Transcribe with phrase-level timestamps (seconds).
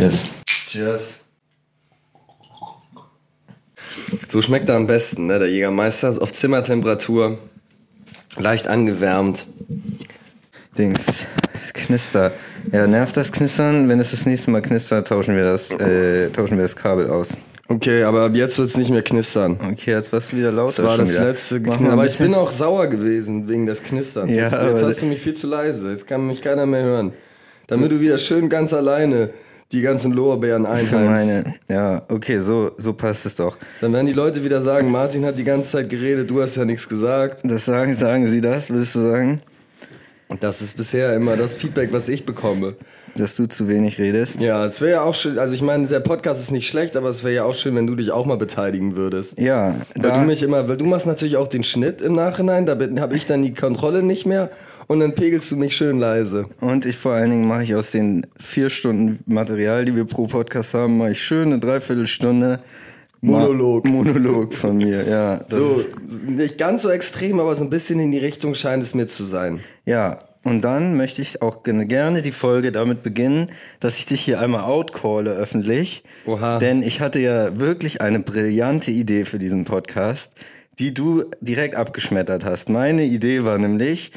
[0.00, 0.24] Cheers.
[0.66, 1.20] Cheers.
[4.28, 5.38] So schmeckt er am besten, ne?
[5.38, 7.36] Der Jägermeister auf Zimmertemperatur,
[8.38, 9.46] leicht angewärmt.
[10.78, 11.26] Dings.
[11.52, 12.32] Das Knister.
[12.72, 13.90] Ja, nervt das Knistern?
[13.90, 17.36] Wenn es das nächste Mal knistert, tauschen wir das, äh, tauschen wir das Kabel aus.
[17.68, 19.58] Okay, aber ab jetzt wird es nicht mehr knistern.
[19.60, 20.82] Okay, jetzt warst du wieder lauter.
[20.82, 21.26] Das war schon das wieder.
[21.26, 24.34] letzte ein Aber ich bin auch sauer gewesen wegen des Knisterns.
[24.34, 25.90] Ja, jetzt, jetzt hast du mich viel zu leise.
[25.90, 27.12] Jetzt kann mich keiner mehr hören.
[27.66, 29.28] Damit du wieder schön ganz alleine
[29.72, 31.26] die ganzen Lorbeeren Für einheimst.
[31.26, 31.54] meine.
[31.68, 33.56] Ja, okay, so, so passt es doch.
[33.80, 36.64] Dann werden die Leute wieder sagen, Martin hat die ganze Zeit geredet, du hast ja
[36.64, 37.42] nichts gesagt.
[37.44, 39.40] Das sagen, sagen Sie das, willst du sagen?
[40.28, 42.76] Und das ist bisher immer das Feedback, was ich bekomme.
[43.16, 44.40] Dass du zu wenig redest?
[44.40, 47.08] Ja, es wäre ja auch schön, also ich meine, der Podcast ist nicht schlecht, aber
[47.08, 49.38] es wäre ja auch schön, wenn du dich auch mal beteiligen würdest.
[49.38, 52.78] Ja, Weil du mich immer, weil du machst natürlich auch den Schnitt im Nachhinein, da
[53.00, 54.50] habe ich dann die Kontrolle nicht mehr
[54.86, 56.46] und dann pegelst du mich schön leise.
[56.60, 60.26] und ich vor allen Dingen mache ich aus den vier Stunden Material, die wir pro
[60.26, 62.60] Podcast haben, mache ich schön eine Dreiviertelstunde
[63.22, 63.84] Ma- Monolog.
[63.86, 65.36] Monolog von mir, ja.
[65.48, 65.84] Das So,
[66.26, 69.24] nicht ganz so extrem, aber so ein bisschen in die Richtung scheint es mir zu
[69.24, 69.60] sein.
[69.84, 74.40] Ja, und dann möchte ich auch gerne- die Folge damit beginnen, dass ich dich hier
[74.40, 76.02] einmal outcalle öffentlich.
[76.26, 76.58] Oha.
[76.58, 80.32] Denn ich hatte ja wirklich eine brillante Idee für diesen Podcast,
[80.78, 82.70] die du direkt abgeschmettert hast.
[82.70, 84.12] Meine Idee war nämlich,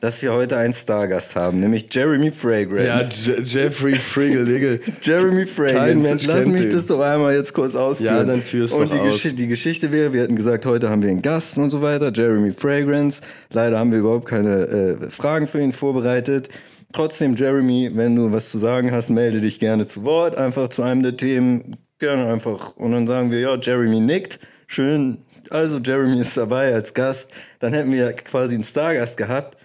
[0.00, 3.32] dass wir heute einen Stargast haben, nämlich Jeremy Fragrance.
[3.32, 4.84] Je Jeffrey Frigel, Digga.
[5.00, 6.08] Jeremy Kein Fragrance.
[6.08, 6.70] Mensch Lass mich den.
[6.70, 8.14] das doch einmal jetzt kurz ausführen.
[8.14, 9.22] Ja, dann führ's Und doch die, aus.
[9.22, 12.12] Geschi die Geschichte wäre, wir hätten gesagt, heute haben wir einen Gast und so weiter,
[12.14, 13.22] Jeremy Fragrance.
[13.52, 16.50] Leider haben wir überhaupt keine äh, Fragen für ihn vorbereitet.
[16.92, 20.36] Trotzdem, Jeremy, wenn du was zu sagen hast, melde dich gerne zu Wort.
[20.36, 21.76] Einfach zu einem der Themen.
[21.98, 22.76] Gerne einfach.
[22.76, 24.38] Und dann sagen wir, ja, Jeremy nickt.
[24.66, 25.18] Schön.
[25.50, 27.30] Also, Jeremy ist dabei als Gast.
[27.60, 29.56] Dann hätten wir quasi einen Stargast gehabt.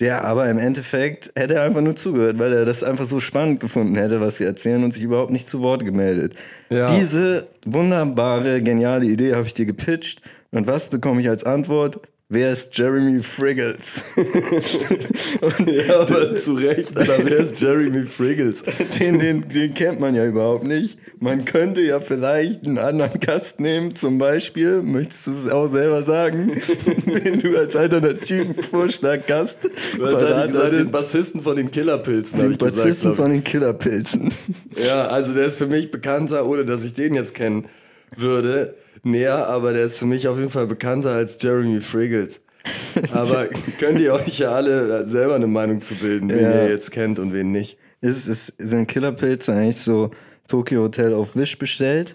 [0.00, 3.60] Der aber im Endeffekt hätte er einfach nur zugehört, weil er das einfach so spannend
[3.60, 6.34] gefunden hätte, was wir erzählen und sich überhaupt nicht zu Wort gemeldet.
[6.70, 6.86] Ja.
[6.86, 10.20] Diese wunderbare, geniale Idee habe ich dir gepitcht.
[10.50, 12.00] Und was bekomme ich als Antwort?
[12.34, 14.00] Wer ist Jeremy Friggles?
[15.66, 18.62] Ja, aber zu Recht, Alter, wer ist Jeremy Friggles?
[18.98, 20.98] Den, den, den kennt man ja überhaupt nicht.
[21.20, 26.02] Man könnte ja vielleicht einen anderen Gast nehmen, zum Beispiel, möchtest du es auch selber
[26.04, 26.50] sagen,
[27.06, 32.38] wenn du als alternativen Vorschlag Gast Du hast halt gesagt, den Bassisten von den Killerpilzen,
[32.38, 32.76] den gesagt.
[32.76, 33.16] Bassisten ich.
[33.16, 34.32] von den Killerpilzen.
[34.82, 37.66] Ja, also der ist für mich bekannter, ohne dass ich den jetzt kennen
[38.16, 42.40] würde, näher, aber der ist für mich auf jeden Fall bekannter als Jeremy Friggles.
[43.12, 43.48] Aber
[43.80, 46.62] könnt ihr euch ja alle selber eine Meinung zu bilden, wen Ja.
[46.64, 47.76] ihr jetzt kennt und wen nicht.
[48.00, 50.10] Ist, ist, sind Killerpilze eigentlich so
[50.46, 52.14] Tokyo Hotel auf Wish bestellt?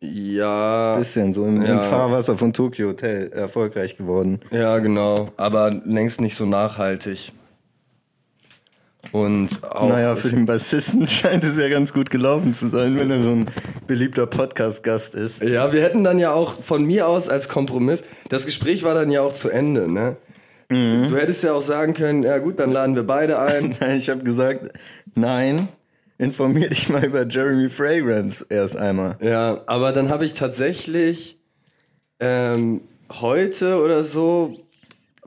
[0.00, 1.80] Ja, Bisschen so im, im Ja.
[1.80, 4.40] Fahrwasser von Tokyo Hotel erfolgreich geworden.
[4.50, 7.32] ja, genau, aber längst nicht so nachhaltig.
[9.12, 13.10] Und auch naja, für den Bassisten scheint es ja ganz gut gelaufen zu sein, wenn
[13.10, 13.46] er so ein
[13.86, 15.42] beliebter Podcast-Gast ist.
[15.42, 19.10] Ja, wir hätten dann ja auch von mir aus als Kompromiss, das Gespräch war dann
[19.10, 20.16] ja auch zu Ende, ne?
[20.70, 21.08] Mhm.
[21.08, 23.76] Du hättest ja auch sagen können, ja gut, dann laden wir beide ein.
[23.80, 24.70] Nein, ich habe gesagt,
[25.14, 25.68] nein,
[26.16, 29.16] informier dich mal über Jeremy Fragrance erst einmal.
[29.20, 31.38] Ja, aber dann habe ich tatsächlich
[32.18, 32.80] ähm,
[33.20, 34.56] heute oder so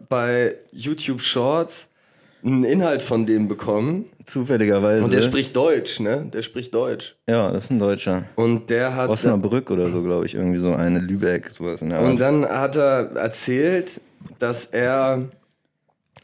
[0.10, 1.88] bei YouTube Shorts
[2.46, 4.06] einen Inhalt von dem bekommen.
[4.26, 5.04] Zufälligerweise.
[5.04, 6.30] Und der spricht Deutsch, ne?
[6.32, 7.16] Der spricht Deutsch.
[7.28, 8.26] ja, das ist ein Deutscher.
[8.36, 9.10] Und der hat.
[9.10, 12.10] Osnabrück oder so, glaube ich, irgendwie so eine Lübeck, sowas in der Art.
[12.10, 14.00] Und dann hat er erzählt,
[14.40, 15.30] dass er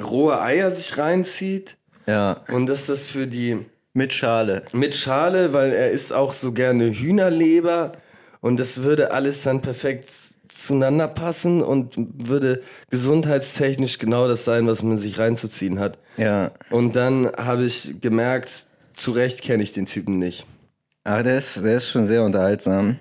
[0.02, 1.78] rohe Eier sich reinzieht
[2.08, 3.60] ja, und dass das für die
[3.94, 4.64] mit Schale.
[4.74, 7.92] mit Schale, weil er isst auch so gerne Hühnerleber
[8.40, 14.84] und das würde alles dann perfekt zueinander passen und würde gesundheitstechnisch genau das sein, was
[14.84, 15.98] man sich reinzuziehen hat.
[16.18, 20.46] Ja, Und dann habe ich gemerkt, zu Recht kenne ich den Typen nicht.
[21.04, 22.98] aber der ist, der ist schon sehr unterhaltsam.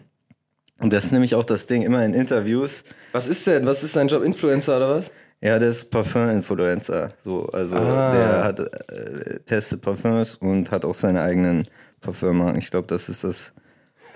[0.79, 2.85] Und das ist nämlich auch das Ding, immer in Interviews.
[3.13, 3.67] Was ist denn?
[3.67, 4.23] Was ist sein Job?
[4.25, 5.13] Influencer oder was?
[5.43, 7.09] Ja, der ist Parfum-Influencer.
[7.23, 8.11] So, also Ah.
[8.13, 11.67] der hat äh, testet Parfums und hat auch seine eigenen
[12.01, 12.59] Parfümmarken.
[12.61, 13.53] Ich glaube, das ist das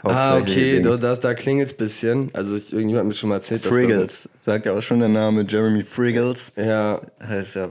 [0.05, 2.31] Ah, okay, da, da, da klingelt es bisschen.
[2.35, 5.09] Also ich, irgendjemand hat mir schon mal erzählt, dass Friggles, sagt ja auch schon der
[5.09, 6.53] Name, Jeremy Friggles.
[6.57, 7.71] ja, Heißt ja,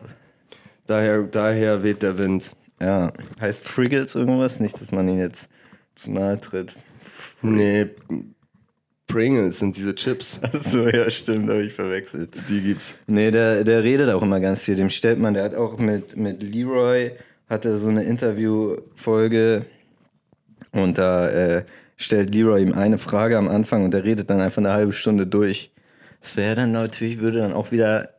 [0.88, 2.51] daher, daher weht der Wind.
[2.81, 4.59] ja, heißt Friggles irgendwas?
[4.59, 5.50] Nicht, dass man ihn jetzt
[5.95, 6.74] zu nahe tritt.
[7.41, 7.88] Nee,
[9.07, 10.39] Pringles sind diese Chips.
[10.41, 12.31] Achso, ja, stimmt, habe ich verwechselt.
[12.50, 12.95] Die gibt's.
[13.06, 14.75] Nee, der, der redet auch immer ganz viel.
[14.75, 17.12] Dem stellt man, der hat auch mit, mit Leroy,
[17.50, 19.65] hatte so eine Interviewfolge
[20.71, 21.65] und da äh,
[22.03, 25.25] stellt Leroy ihm eine Frage am Anfang und der redet dann einfach eine halbe Stunde
[25.27, 25.71] durch.
[26.21, 28.09] Das wäre dann natürlich, würde dann auch wieder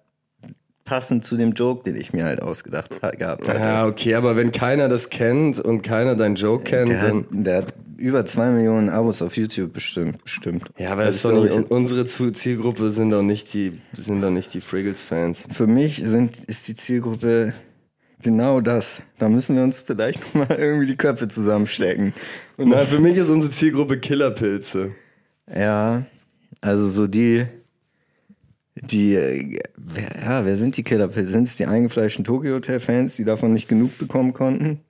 [0.85, 3.59] passend zu dem Joke, den ich mir halt ausgedacht ha- gehabt hatte.
[3.61, 7.27] Ja, okay, aber wenn keiner das kennt und keiner deinen Joke kennt, Der, hat, dann.
[7.45, 10.23] der hat über zwei Millionen Abos auf YouTube bestimmt.
[10.23, 10.65] bestimmt.
[10.77, 14.21] Ja, aber das ist Also doch nicht, glaub, unsere Zielgruppe sind doch nicht die, sind
[14.21, 15.45] doch nicht die Friggles-Fans.
[15.51, 17.55] Für mich sind, ist die Zielgruppe
[18.25, 19.03] genau das.
[19.19, 22.13] Da müssen wir uns vielleicht mal irgendwie die Köpfe zusammenstecken.
[22.57, 24.91] Und Na, für mich ist unsere Zielgruppe Killerpilze.
[25.55, 26.05] ja,
[26.61, 27.45] also so die,
[28.75, 29.59] die, äh,
[30.25, 31.31] ja, wer sind die Killerpilze?
[31.31, 34.81] Sind es die eingefleischten Tokyo Hotel Fans, die davon nicht genug bekommen konnten?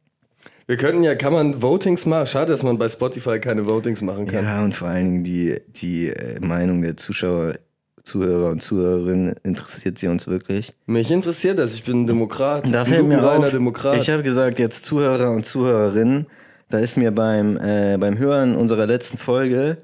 [0.66, 2.26] Wir könnten ja, kann man Votings machen?
[2.26, 4.44] Schade, dass man bei Spotify keine Votings machen kann.
[4.44, 7.56] Ja, und vor allen Dingen die, die äh, Meinung der Zuschauer,
[8.04, 10.74] Zuhörer und Zuhörerinnen interessiert sie uns wirklich.
[10.86, 12.64] Mich interessiert das, ich bin Demokrat.
[12.70, 13.96] Da fällt mir auf, Demokrat.
[13.96, 16.26] ich habe gesagt, jetzt Zuhörer und Zuhörerinnen,
[16.68, 19.78] da ist mir beim, äh, beim Hören unserer letzten Folge,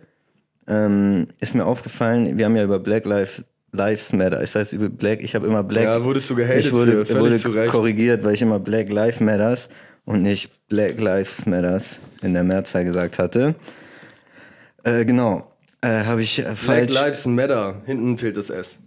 [0.68, 4.90] ähm, ist mir aufgefallen, wir haben ja über Black Lives, Lives Matter, das heißt über
[4.90, 7.50] Black, ich habe immer Black, ja, wurdest du gehatet ich wurde, für, völlig wurde zu
[7.50, 7.72] Recht.
[7.72, 9.70] korrigiert, weil ich immer Black Lives Matters
[10.04, 13.54] und nicht Black Lives Matters in der Mehrzahl gesagt hatte.
[14.82, 15.49] Äh, genau,
[15.82, 16.92] äh, habe ich äh, Black falsch.
[16.94, 18.78] Lives Matter, hinten fehlt das S.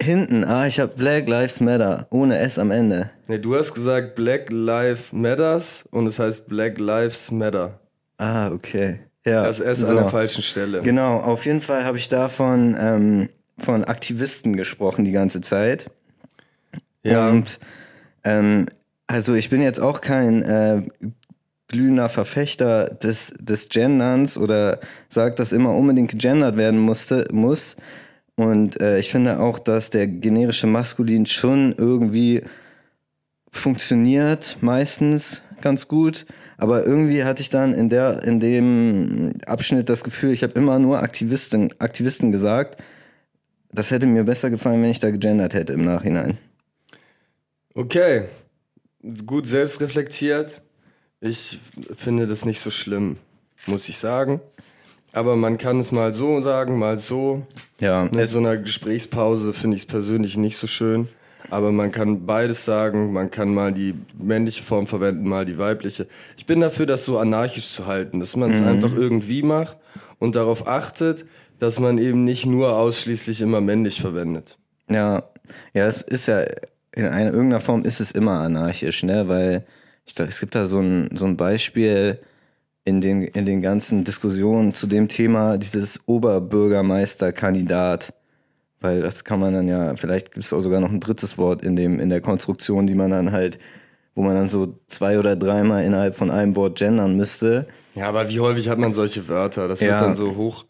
[0.00, 3.10] Hinten, ah, ich habe Black Lives Matter, ohne S am Ende.
[3.28, 7.78] Nee, du hast gesagt Black Lives Matters und es heißt Black Lives Matter.
[8.18, 9.00] Ah, okay.
[9.24, 9.86] Ja, Das S so.
[9.86, 10.80] an der falschen Stelle.
[10.82, 13.28] Genau, auf jeden Fall habe ich davon ähm,
[13.58, 15.86] von Aktivisten gesprochen die ganze Zeit.
[17.04, 17.60] Ja, Und
[18.24, 18.66] ähm,
[19.06, 20.82] also ich bin jetzt auch kein äh,
[21.72, 24.78] glühender Verfechter des, des Genderns oder
[25.08, 27.76] sagt, dass immer unbedingt gegendert werden musste, muss.
[28.36, 32.42] Und äh, ich finde auch, dass der generische Maskulin schon irgendwie
[33.50, 36.24] funktioniert, meistens ganz gut.
[36.56, 40.78] Aber irgendwie hatte ich dann in, der, in dem Abschnitt das Gefühl, ich habe immer
[40.78, 42.80] nur Aktivisten, Aktivisten gesagt.
[43.72, 46.38] Das hätte mir besser gefallen, wenn ich da gegendert hätte im Nachhinein.
[47.74, 48.26] okay.
[49.26, 50.62] Gut selbstreflektiert.
[51.24, 51.60] Ich
[51.94, 53.16] finde das nicht so schlimm,
[53.66, 54.40] muss ich sagen.
[55.12, 57.46] Aber man kann es mal so sagen, mal so.
[57.78, 61.06] Ja, In so einer Gesprächspause finde ich es persönlich nicht so schön.
[61.48, 63.12] Aber man kann beides sagen.
[63.12, 66.08] Man kann mal die männliche Form verwenden, mal die weibliche.
[66.36, 69.76] Ich bin dafür, das so anarchisch zu halten, dass man es einfach irgendwie macht
[70.18, 71.24] und darauf achtet,
[71.60, 74.58] dass man eben nicht nur ausschließlich immer männlich verwendet.
[74.90, 75.22] Ja,
[75.72, 76.44] ja, es ist ja,
[76.90, 79.64] in einer, irgendeiner Form ist es immer anarchisch, ne, weil
[80.04, 82.18] ich glaube, es gibt da so ein, so ein Beispiel
[82.84, 86.00] in den, in den ganzen Diskussionen zu dem Thema, dieses
[86.92, 88.12] Oberbürgermeisterkandidat.
[88.80, 91.62] Weil das kann man dann ja, vielleicht gibt es auch sogar noch ein drittes Wort
[91.62, 93.58] in dem, in der Konstruktion, die man dann halt,
[94.16, 97.68] wo man dann so zwei oder dreimal innerhalb von einem Wort gendern müsste.
[97.94, 99.68] Ja, aber wie häufig hat man solche Wörter?
[99.68, 99.88] Das Ja.
[99.92, 100.64] wird dann so hoch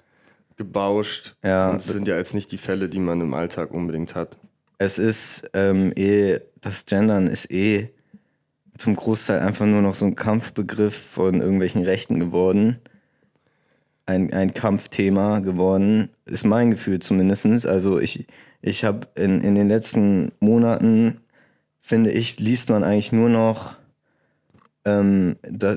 [0.56, 1.36] gebauscht.
[1.42, 1.70] Ja.
[1.70, 4.36] Und das sind ja jetzt nicht die Fälle, die man im Alltag unbedingt hat.
[4.76, 7.88] Es ist ähm, eh, das Gendern ist eh
[8.82, 12.78] zum Großteil einfach nur noch so ein Kampfbegriff von irgendwelchen Rechten geworden.
[14.06, 17.64] Ein, ein Kampfthema geworden, ist mein Gefühl zumindestens.
[17.64, 18.26] Also ich,
[18.60, 21.20] ich habe in, in den letzten Monaten,
[21.80, 23.76] finde ich, liest man eigentlich nur noch
[24.84, 25.36] ähm,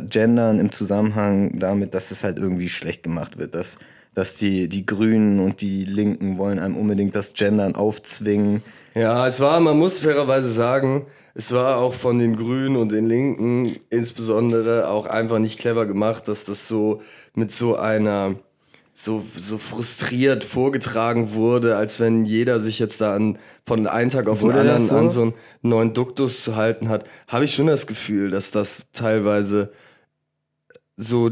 [0.09, 3.77] Gendern im Zusammenhang damit, dass es halt irgendwie schlecht gemacht wird, dass,
[4.15, 8.63] dass die, die Grünen und die Linken wollen einem unbedingt das Gendern aufzwingen.
[8.95, 13.07] Ja, es war, man muss fairerweise sagen, es war auch von den Grünen und den
[13.07, 17.01] Linken insbesondere auch einfach nicht clever gemacht, dass das so
[17.33, 18.35] mit so einer
[18.97, 24.29] so, so frustriert vorgetragen wurde, als wenn jeder sich jetzt da an, von einem Tag
[24.29, 24.95] auf den anderen so?
[24.95, 28.85] an so einen neuen Duktus zu halten hat, habe ich schon das Gefühl, dass das
[28.93, 29.73] teilweise
[30.95, 31.31] so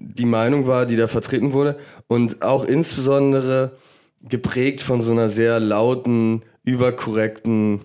[0.00, 1.76] die Meinung war, die da vertreten wurde
[2.08, 3.72] und auch insbesondere
[4.22, 7.82] geprägt von so einer sehr lauten, überkorrekten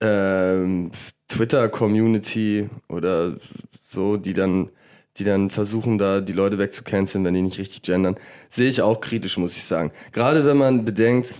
[0.00, 0.90] ähm,
[1.28, 3.36] Twitter-Community oder
[3.80, 4.70] so, die dann,
[5.16, 8.16] die dann versuchen, da die Leute wegzucanceln, wenn die nicht richtig gendern,
[8.48, 9.92] sehe ich auch kritisch, muss ich sagen.
[10.12, 11.34] Gerade wenn man bedenkt,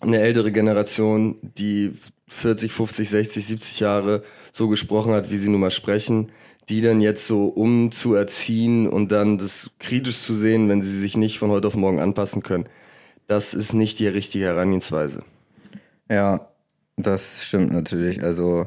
[0.00, 1.92] eine ältere Generation, die
[2.28, 4.22] 40, 50, 60, 70 Jahre
[4.52, 6.30] so gesprochen hat, wie sie nun mal sprechen,
[6.68, 11.38] die dann jetzt so umzuerziehen und dann das kritisch zu sehen, wenn sie sich nicht
[11.38, 12.68] von heute auf morgen anpassen können,
[13.26, 15.22] das ist nicht die richtige Herangehensweise.
[16.10, 16.48] Ja,
[16.96, 18.22] das stimmt natürlich.
[18.22, 18.66] Also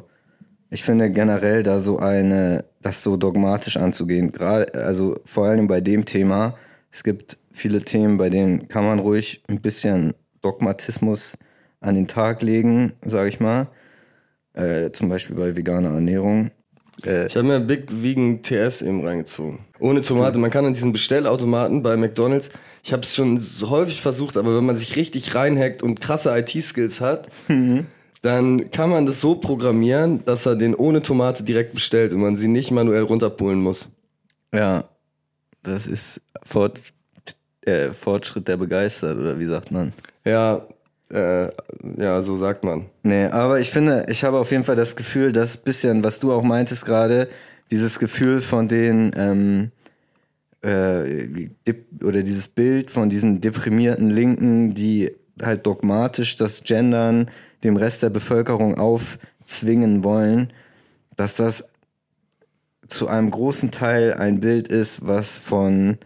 [0.70, 5.82] ich finde generell da so eine, das so dogmatisch anzugehen, gerade, also vor allem bei
[5.82, 6.56] dem Thema,
[6.92, 11.38] es gibt viele Themen, bei denen kann man ruhig ein bisschen Dogmatismus
[11.80, 13.68] an den Tag legen, sage ich mal.
[14.54, 16.52] Äh, zum Beispiel bei veganer Ernährung.
[17.06, 19.60] Äh, Ich habe mir Big Vegan TS eben reingezogen.
[19.80, 20.38] Ohne Tomate.
[20.40, 22.50] Man kann an diesen Bestellautomaten bei McDonalds,
[22.84, 26.38] ich habe es schon so häufig versucht, aber wenn man sich richtig reinhackt und krasse
[26.38, 27.28] IT-Skills hat,
[28.22, 32.36] dann kann man das so programmieren, dass er den ohne Tomate direkt bestellt und man
[32.36, 33.90] sie nicht manuell runterpulen muss.
[34.54, 34.86] Ja,
[35.64, 36.80] das ist Fort,
[37.66, 39.94] äh, Fortschritt der begeistert, oder wie sagt man?
[40.26, 40.66] Ja,
[41.14, 41.50] äh,
[41.98, 42.88] ja, so sagt man.
[43.04, 46.34] Nee, aber ich finde, ich habe auf jeden Fall das Gefühl, dass bisschen, was du
[46.34, 47.30] auch meintest gerade,
[47.70, 49.72] dieses Gefühl von den, ähm,
[50.62, 51.50] äh,
[52.04, 57.30] oder dieses Bild von diesen deprimierten Linken, die halt dogmatisch das Gendern
[57.64, 60.52] dem Rest der Bevölkerung aufzwingen wollen,
[61.16, 61.66] dass das
[62.88, 65.98] zu einem großen Teil ein Bild ist, was von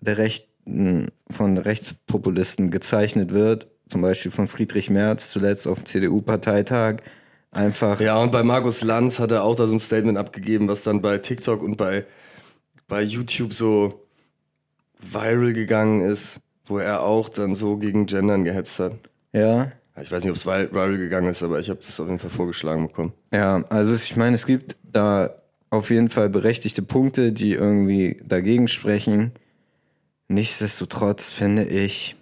[0.00, 6.96] der Rechten, von Rechtspopulisten gezeichnet wird, zum Beispiel von Friedrich Merz zuletzt auf dem CDU-Parteitag,
[7.50, 10.82] einfach Ja, und bei Markus Lanz hat er auch da so ein Statement abgegeben, was
[10.82, 12.04] dann bei TikTok und bei,
[12.86, 14.06] bei YouTube so
[15.00, 18.92] viral gegangen ist, wo er auch dann so gegen Gendern gehetzt hat.
[19.32, 22.18] ja, Ich weiß nicht, ob es viral gegangen ist, aber ich habe das auf jeden
[22.18, 23.12] Fall vorgeschlagen bekommen.
[23.32, 25.30] Ja, also ich meine, es gibt da
[25.70, 29.32] auf jeden Fall berechtigte Punkte, die irgendwie dagegen sprechen.
[30.28, 32.16] Nichtsdestotrotz finde ich,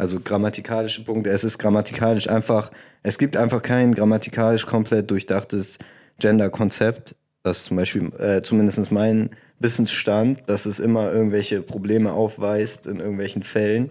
[0.00, 2.70] also grammatikalische Punkte, es ist grammatikalisch einfach,
[3.02, 5.76] es gibt einfach kein grammatikalisch komplett durchdachtes
[6.18, 7.14] Gender-Konzept.
[7.42, 9.28] Das zum Beispiel, äh, zumindest mein
[9.58, 13.90] Wissensstand, dass es immer irgendwelche Probleme aufweist in irgendwelchen Fällen.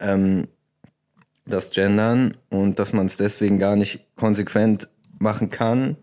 [0.00, 0.48] Ähm,
[1.46, 5.96] das Gendern und dass man es deswegen gar nicht konsequent machen kann.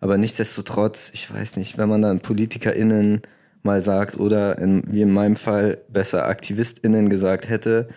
[0.00, 3.20] Aber nichtsdestotrotz, ich weiß nicht, wenn man dann PolitikerInnen
[3.62, 7.88] mal sagt oder in, wie in meinem Fall besser AktivistInnen gesagt hätte,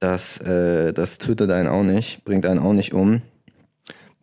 [0.00, 3.22] das, äh, das tötet einen auch nicht, bringt einen auch nicht um.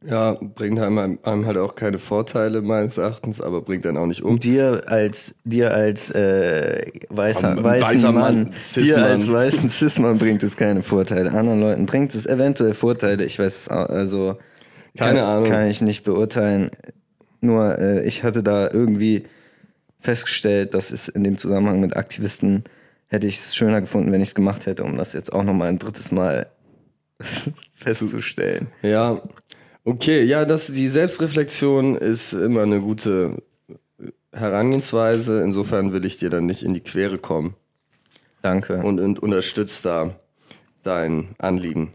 [0.05, 4.21] Ja, bringt einem, einem halt auch keine Vorteile meines Erachtens, aber bringt einen auch nicht
[4.21, 4.37] um.
[4.37, 10.17] Dir als dir als äh, weißer, Am- weißen weißer Mann, Mann, dir als weißen Cis-Mann
[10.17, 11.31] bringt es keine Vorteile.
[11.31, 13.23] Anderen Leuten bringt es eventuell Vorteile.
[13.23, 14.37] Ich weiß es auch, also
[14.97, 15.49] Keine kann, Ahnung.
[15.49, 16.69] Kann ich nicht beurteilen.
[17.39, 19.23] Nur äh, ich hatte da irgendwie
[20.01, 22.65] festgestellt, dass es in dem Zusammenhang mit Aktivisten
[23.13, 25.69] hätte ich es schöner gefunden, wenn ich es gemacht hätte, um das jetzt auch nochmal
[25.69, 26.47] ein drittes Mal
[27.73, 28.67] festzustellen.
[28.81, 29.21] Ja,
[29.83, 33.43] okay, ja, das, die Selbstreflexion ist immer eine gute
[34.31, 35.41] Herangehensweise.
[35.43, 37.55] Insofern will ich dir dann nicht in die Quere kommen
[38.41, 38.77] Danke.
[38.77, 40.19] und, und unterstützt da
[40.81, 41.93] dein Anliegen.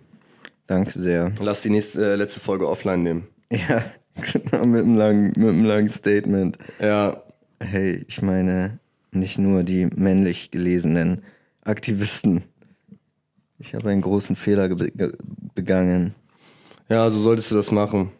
[0.68, 1.32] Danke sehr.
[1.40, 3.26] Lass die nächste, äh, letzte Folge offline nehmen.
[3.50, 3.82] Ja,
[4.32, 6.56] genau, mit einem langen, mit einem langen Statement.
[6.78, 7.22] Ja,
[7.60, 8.78] Hey, ich meine
[9.12, 11.22] nicht nur die männlich gelesenen
[11.62, 12.44] Aktivisten.
[13.58, 15.12] Ich habe einen großen Fehler ge ge
[15.54, 16.14] begangen.
[16.88, 18.12] ja, so solltest du das machen.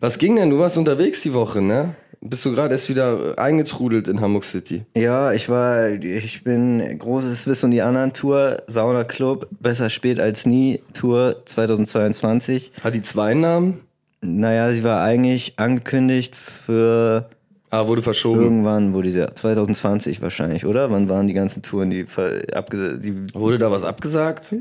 [0.00, 0.50] Was ging denn?
[0.50, 1.94] Du warst unterwegs die Woche, ne?
[2.22, 4.84] Bist du gerade erst wieder eingetrudelt in Hamburg City?
[4.94, 10.20] Ja, ich war, ich bin großes Swiss und die anderen Tour, Sauna Club, besser spät
[10.20, 12.72] als nie, Tour 2022.
[12.84, 13.80] Hat die zwei Namen?
[14.20, 17.30] Naja, sie war eigentlich angekündigt für
[17.70, 18.40] Ah, wurde verschoben.
[18.40, 20.90] irgendwann, wo diese 2020 wahrscheinlich, oder?
[20.90, 24.54] Wann waren die ganzen Touren, die, die Wurde da was abgesagt?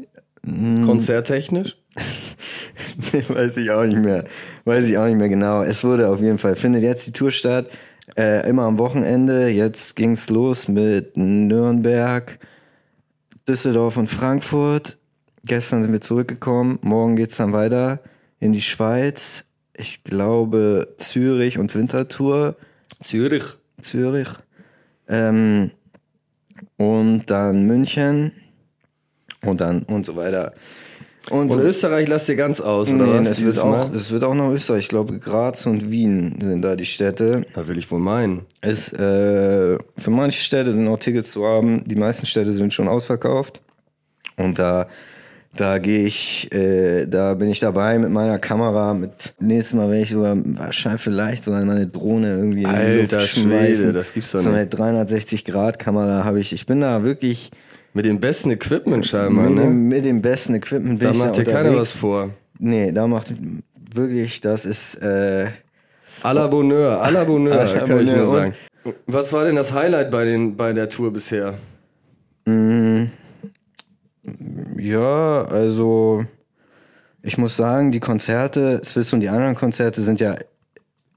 [0.86, 1.76] Konzerttechnisch?
[3.28, 4.26] Weiß ich auch nicht mehr.
[4.66, 5.64] Weiß ich auch nicht mehr genau.
[5.64, 7.68] Es wurde auf jeden Fall, findet jetzt die Tour statt.
[8.16, 9.50] Äh, immer am Wochenende.
[9.50, 12.40] Jetzt ging's los mit Nürnberg,
[13.48, 14.98] Düsseldorf und Frankfurt.
[15.46, 16.80] Gestern sind wir zurückgekommen.
[16.82, 18.02] Morgen geht's dann weiter
[18.40, 19.46] in die Schweiz.
[19.74, 22.56] Ich glaube Zürich und Wintertour.
[23.02, 23.44] Zürich.
[23.82, 24.30] Zürich.
[25.08, 25.72] Ähm,
[26.78, 28.32] und dann München.
[29.42, 30.54] Und dann und so weiter.
[31.30, 33.32] Und, Und Österreich lasst ihr ganz aus, oder Nee, was?
[33.32, 34.86] es wird, auch, es wird auch noch Österreich.
[34.86, 37.46] Ich glaube, Graz und Wien sind da die Städte.
[37.54, 38.46] Da will ich wohl meinen.
[38.62, 41.84] Es, äh, für manche Städte sind auch Tickets zu haben.
[41.86, 43.62] Die meisten Städte sind schon ausverkauft.
[44.38, 44.88] Und da,
[45.56, 48.94] da gehe ich, äh, da bin ich dabei mit meiner Kamera.
[48.94, 53.18] Mit nächstes Mal werde ich sogar wahrscheinlich vielleicht sogar meine Drohne irgendwie in die Alter
[53.18, 53.94] Luft Schwede, schmeißen.
[53.94, 54.78] das gibt's doch So eine nicht.
[54.78, 56.54] 360 Grad Kamera habe ich.
[56.54, 57.50] Ich bin da wirklich
[57.94, 59.62] Mit dem besten Equipment scheinbar, mit, ne?
[59.64, 62.30] dem, mit dem besten Equipment bin Da ich macht da dir keiner was vor.
[62.60, 63.34] Nee, da macht
[63.94, 65.48] wirklich, das ist, äh,
[66.24, 68.32] À la Bonheur, à la Bonheur, À la kann ich nur Bonheur.
[68.40, 68.54] sagen.
[69.08, 71.54] Was war denn das Highlight bei, den, bei der Tour bisher?
[74.80, 76.26] Ja, also
[77.22, 80.36] ich muss sagen, die Konzerte, Swiss und die anderen Konzerte sind ja,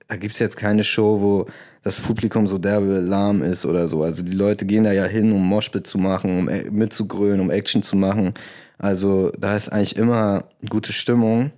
[0.09, 1.47] da gibt's jetzt keine Show, wo
[1.83, 4.03] das Publikum so derbe lahm ist oder so.
[4.03, 7.83] Also die Leute gehen da ja hin, um Moshpit zu machen, um mitzugrölen, um Action
[7.83, 8.35] zu machen.
[8.79, 11.53] Also da ist eigentlich immer gute Stimmung.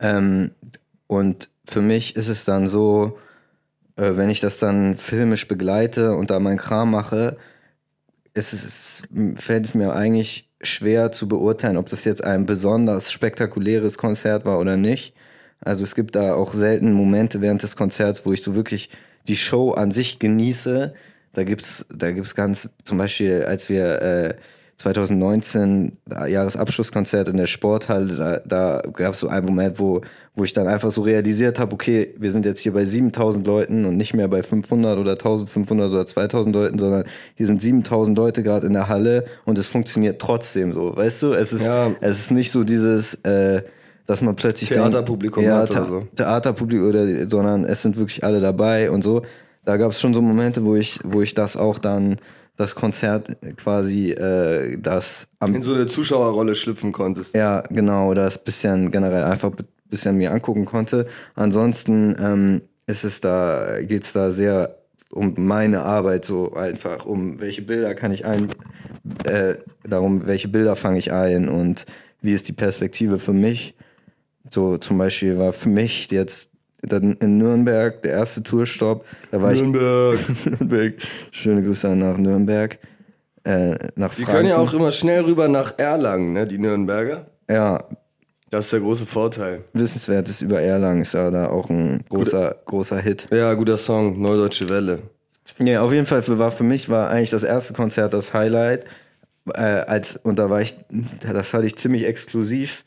[0.00, 0.50] Ähm,
[1.06, 3.18] und für mich ist es dann so,
[3.96, 7.36] äh, wenn ich das dann filmisch begleite und da meinen Kram mache,
[8.34, 9.02] ist es,
[9.36, 14.58] fällt es mir eigentlich schwer zu beurteilen, ob das jetzt ein besonders spektakuläres Konzert war
[14.58, 15.14] oder nicht.
[15.60, 18.90] Also es gibt da auch selten Momente während des Konzerts, wo ich so wirklich
[19.28, 20.94] die Show an sich genieße.
[21.32, 24.34] Da gibt's, da gibt's ganz, zum Beispiel, als wir äh,
[24.76, 25.96] 2019
[26.28, 30.00] Jahresabschlusskonzert in der Sporthalle, da, da gab es so einen Moment, wo,
[30.34, 33.84] wo ich dann einfach so realisiert habe, okay, wir sind jetzt hier bei 7000 Leuten
[33.84, 37.04] und nicht mehr bei 500 oder 1500 oder 2000 Leuten, sondern
[37.34, 41.32] hier sind 7000 Leute gerade in der Halle und es funktioniert trotzdem so, weißt du?
[41.32, 41.92] Es ist, Ja.
[42.00, 43.62] es ist nicht so dieses, äh,
[44.06, 46.06] dass man plötzlich Theaterpublikum denkt, hat oder so.
[46.16, 49.22] Theaterpublikum oder, sondern es sind wirklich alle dabei und so.
[49.64, 52.16] Da gab es schon so Momente, wo ich, wo ich das auch dann,
[52.56, 57.34] das Konzert quasi, äh, das am In so eine Zuschauerrolle schlüpfen konntest.
[57.34, 61.06] ja, genau, das bisschen generell einfach ein bisschen mir angucken konnte.
[61.34, 64.78] Ansonsten ähm, ist es da, geht's da sehr
[65.10, 68.50] um meine Arbeit so einfach, um welche Bilder kann ich ein,
[69.24, 71.86] äh, darum, welche Bilder fange ich ein und
[72.20, 73.76] wie ist die Perspektive für mich.
[74.50, 76.50] So zum Beispiel war für mich jetzt
[76.86, 80.18] dann in Nürnberg der erste Tourstopp, da war Nürnberg.
[80.28, 80.94] ich Nürnberg,
[81.30, 82.78] schöne Grüße nach Nürnberg,
[83.44, 84.32] äh, nach Die Franken.
[84.38, 87.26] können ja auch immer schnell rüber nach Erlangen, ne, die Nürnberger.
[87.50, 87.78] ja,
[88.50, 89.62] Das ist der große Vorteil.
[89.72, 93.26] Wissenswertes über Erlangen ist ja da auch ein großer, großer Hit.
[93.32, 95.00] Ja, guter Song, Neudeutsche Welle.
[95.58, 98.84] Ja, auf jeden Fall für, war für mich war eigentlich das erste Konzert das Highlight.
[99.52, 100.74] Äh, als, und da war ich,
[101.20, 102.84] das hatte ich ziemlich exklusiv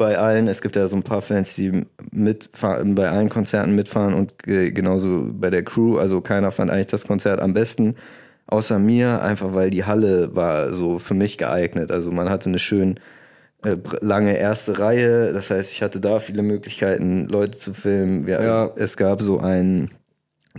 [0.00, 0.48] bei allen.
[0.48, 4.70] Es gibt ja so ein paar Fans, die mitfahren, bei allen Konzerten mitfahren und ge-
[4.70, 5.98] genauso bei der Crew.
[5.98, 7.96] Also keiner fand eigentlich das Konzert am besten.
[8.46, 11.92] Außer mir, einfach weil die Halle war so für mich geeignet.
[11.92, 12.98] Also man hatte eine schön
[13.62, 15.34] äh, lange erste Reihe.
[15.34, 18.26] Das heißt, ich hatte da viele Möglichkeiten, Leute zu filmen.
[18.26, 18.70] Wir, Ja.
[18.76, 19.90] Es gab so einen,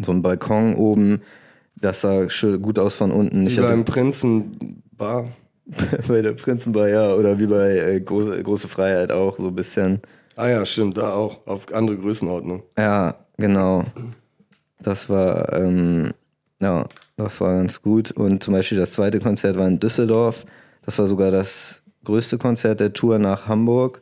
[0.06, 1.22] so einen Balkon oben.
[1.76, 3.48] Das sah schön gut aus von unten.
[3.48, 5.30] Ich Wie beim hatte Prinzen Bar.
[6.08, 10.02] bei der Prinzenbar, ja, oder wie bei äh, große, große Freiheit auch so ein bisschen.
[10.36, 11.46] Ah ja, stimmt, da auch.
[11.46, 12.64] Auf andere Größenordnung.
[12.78, 13.86] Ja, genau.
[14.82, 16.12] Das war, ähm,
[16.60, 16.86] ja,
[17.18, 18.12] das war ganz gut.
[18.12, 20.46] Und zum Beispiel das zweite Konzert war in Düsseldorf.
[20.86, 24.02] Das war sogar das größte Konzert der Tour nach Hamburg.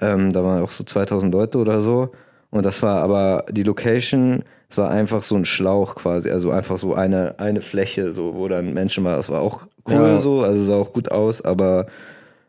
[0.00, 2.12] Ähm, da waren auch so 2000 Leute oder so.
[2.50, 6.78] Und das war aber die Location, es war einfach so ein Schlauch quasi, also einfach
[6.78, 9.18] so eine, eine Fläche, so, wo dann Menschen waren.
[9.18, 10.18] Das war auch cool Ja.
[10.18, 11.84] so, also sah auch gut aus, aber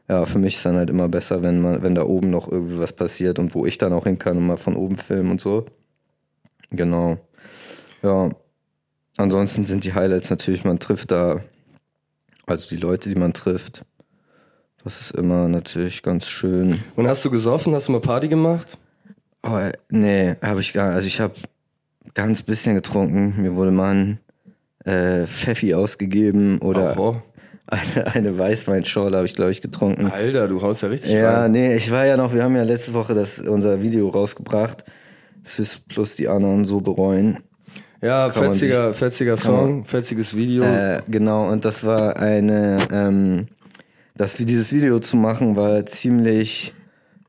[0.08, 2.80] ja, für mich ist dann halt immer besser, wenn man, wenn da oben noch irgendwie
[2.80, 5.42] was passiert und wo ich dann auch hin kann und mal von oben filmen und
[5.42, 5.66] so.
[6.72, 7.18] Genau.
[8.04, 8.30] Ja.
[9.18, 11.42] Ansonsten sind die Highlights natürlich, man trifft da,
[12.46, 13.84] also die Leute, die man trifft.
[14.86, 16.80] Das ist immer natürlich ganz schön.
[16.96, 17.76] Und hast du gesoffen?
[17.76, 18.78] Hast du mal Party gemacht?
[19.46, 19.60] Oh,
[19.90, 21.34] nee, habe ich gar Also ich habe
[22.14, 23.42] ganz bisschen getrunken.
[23.42, 24.20] Mir wurde mal ein
[24.86, 27.16] äh, Pfeffi ausgegeben oder Oh,
[27.68, 30.08] eine, eine Weißweinschorle habe ich, glaube ich, getrunken.
[30.08, 31.52] Alter, du haust ja richtig Ja, rein.
[31.52, 34.84] nee, ich war ja noch, wir haben ja letzte Woche das, unser Video rausgebracht.
[35.46, 37.40] Swiss plus die anderen so bereuen.
[38.02, 40.64] Ja, Kann man fetziger, fetziger Song, fetziges Video.
[40.64, 43.48] Äh, genau, und das war eine, ähm,
[44.16, 46.74] das, dieses Video zu machen war ziemlich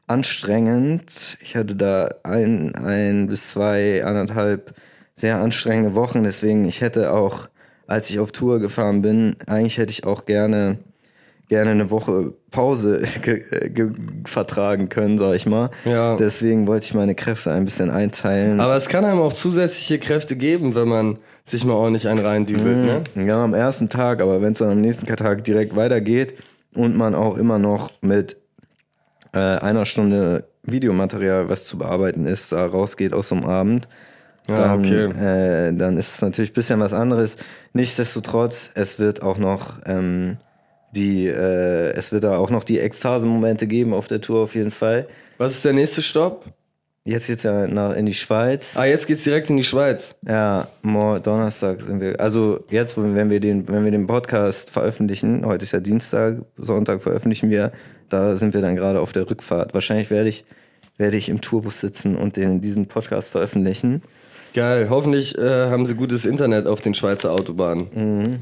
[0.07, 1.39] anstrengend.
[1.41, 4.75] Ich hatte da ein, ein bis zwei, anderthalb
[5.17, 7.49] sehr anstrengende Wochen, deswegen ich hätte auch,
[7.87, 10.79] als ich auf Tour gefahren bin, eigentlich hätte ich auch gerne
[11.49, 13.91] gerne eine Woche Pause ge ge
[14.25, 15.71] vertragen können, sag ich mal.
[15.85, 16.17] Ja.
[16.17, 18.61] Deswegen wollte ich meine Kräfte ein bisschen einteilen.
[18.61, 23.15] Aber es kann einem auch zusätzliche Kräfte geben, wenn man sich mal ordentlich einen reindübelt,
[23.15, 23.27] ne?
[23.27, 26.35] Ja, am ersten Tag, aber wenn es dann am nächsten Tag direkt weitergeht
[26.75, 28.37] und man auch immer noch mit
[29.35, 33.89] äh, einer Stunde Videomaterial, was zu bearbeiten ist, da rausgeht aus so einem Abend,
[34.49, 35.05] Ja, dann, okay.
[35.05, 37.37] äh, dann ist es natürlich ein bisschen was anderes.
[37.73, 40.39] Nichtsdestotrotz, es wird auch noch ähm,
[40.93, 44.71] die, äh, es wird da auch noch die Ekstase-Momente geben auf der Tour auf jeden
[44.71, 45.07] Fall.
[45.39, 46.47] Was ist der nächste Stopp?
[47.07, 48.79] Jetzt geht's ja nach, in die Schweiz.
[48.79, 50.15] Ah, jetzt geht's direkt in die Schweiz.
[50.27, 52.19] Ja, Donnerstag sind wir.
[52.19, 57.03] Also jetzt, wenn wir den, wenn wir den Podcast veröffentlichen, heute ist ja Dienstag, Sonntag
[57.03, 57.73] veröffentlichen wir,
[58.09, 59.75] da sind wir dann gerade auf der Rückfahrt.
[59.75, 60.45] Wahrscheinlich werde ich,
[60.99, 64.03] werde ich im Tourbus sitzen und den, diesen Podcast veröffentlichen.
[64.55, 64.87] Geil.
[64.91, 67.89] Hoffentlich äh, haben sie gutes Internet auf den Schweizer Autobahnen.
[67.95, 68.37] Mhm.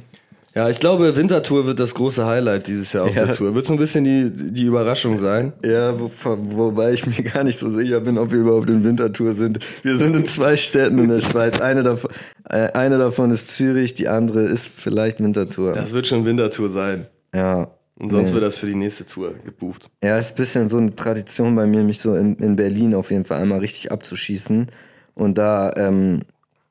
[0.54, 3.24] Ja, ich glaube, Wintertour wird das große Highlight dieses Jahr auf Ja.
[3.24, 3.54] der Tour.
[3.54, 5.54] Wird so ein bisschen die, die Überraschung sein.
[5.64, 9.32] Ja, wo, wobei ich mir gar nicht so sicher bin, ob wir überhaupt in Wintertour
[9.32, 9.60] sind.
[9.82, 11.58] Wir sind in zwei Städten in der Schweiz.
[11.58, 12.10] Eine davon,
[12.50, 15.72] äh, eine davon ist Zürich, die andere ist vielleicht Wintertour.
[15.72, 17.06] Das wird schon Wintertour sein.
[17.34, 17.68] ja.
[18.02, 18.34] Und sonst Nee.
[18.34, 19.88] wird das für die nächste Tour gebucht.
[20.02, 23.12] Ja, ist ein bisschen so eine Tradition bei mir, mich so in, in Berlin auf
[23.12, 24.66] jeden Fall einmal richtig abzuschießen
[25.14, 26.22] und da ähm,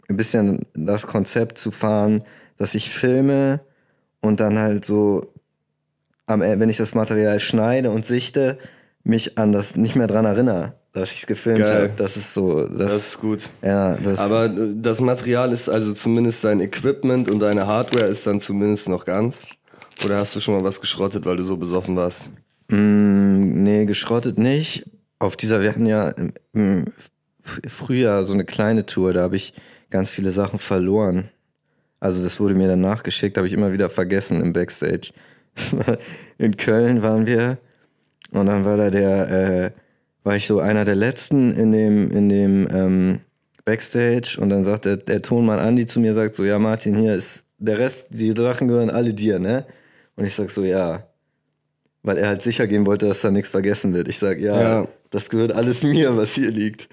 [0.10, 2.24] ein bisschen das Konzept zu fahren,
[2.58, 3.62] dass ich filme
[4.20, 5.32] und dann halt so
[6.26, 8.58] am, E- wenn ich das Material schneide und sichte,
[9.04, 11.92] mich an das nicht mehr dran erinnere, dass ich es gefilmt habe.
[11.96, 13.50] Das ist so, das, Das ist gut.
[13.64, 18.28] ja, das, Aber äh, das Material ist also zumindest dein Equipment und deine Hardware ist
[18.28, 19.44] dann zumindest noch ganz.
[20.04, 22.30] Oder hast du schon mal was geschrottet, weil du so besoffen warst?
[22.70, 24.86] Mm, nee, geschrottet nicht.
[25.20, 26.14] Auf dieser, wir hatten ja
[26.54, 26.86] im
[27.44, 29.54] Frühjahr so eine kleine Tour, da habe ich
[29.90, 31.30] ganz viele Sachen verloren.
[32.00, 35.12] Also das wurde mir dann nachgeschickt, habe ich immer wieder vergessen im Backstage.
[36.38, 37.60] In Köln waren wir
[38.32, 39.72] und dann war da der, äh,
[40.24, 43.20] war ich so einer der letzten in dem, in dem ähm,
[43.66, 47.14] Backstage und dann sagt der, der Tonmann Andi zu mir, sagt so, ja Martin, hier
[47.14, 49.66] ist der Rest, die Sachen gehören alle dir, ne?
[50.22, 51.04] Und ich sag so, ja,
[52.04, 54.08] weil er halt sicher gehen wollte, dass da nichts vergessen wird.
[54.08, 54.88] Ich sag, ja, Ja.
[55.10, 56.88] das gehört alles mir, was hier liegt.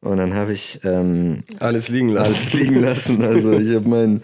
[0.00, 2.34] Und dann habe ich ähm, Alles liegen lassen.
[2.34, 3.22] alles liegen lassen.
[3.24, 4.22] Also ich habe mein,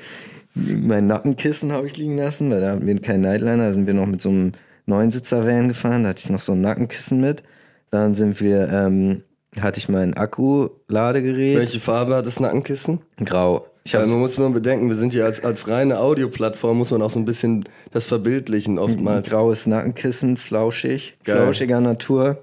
[0.54, 3.94] mein Nackenkissen habe ich liegen lassen, weil da hatten wir keinen Nightliner, da sind wir
[3.94, 4.52] noch mit so einem
[4.86, 7.42] Neunsitzer-Van gefahren, da hatte ich noch so ein Nackenkissen mit.
[7.90, 9.22] Dann sind wir, ähm,
[9.60, 11.58] hatte ich mein Akku-Ladegerät.
[11.58, 13.00] Welche Farbe hat das Nackenkissen?
[13.24, 13.66] Grau.
[13.86, 16.90] Ich Weil habe man muss mal bedenken, wir sind hier als, als reine Audioplattform, muss
[16.90, 19.28] man auch so ein bisschen das verbildlichen ein oftmals.
[19.28, 21.36] graues Nackenkissen, flauschig, Geil.
[21.36, 22.42] flauschiger Natur.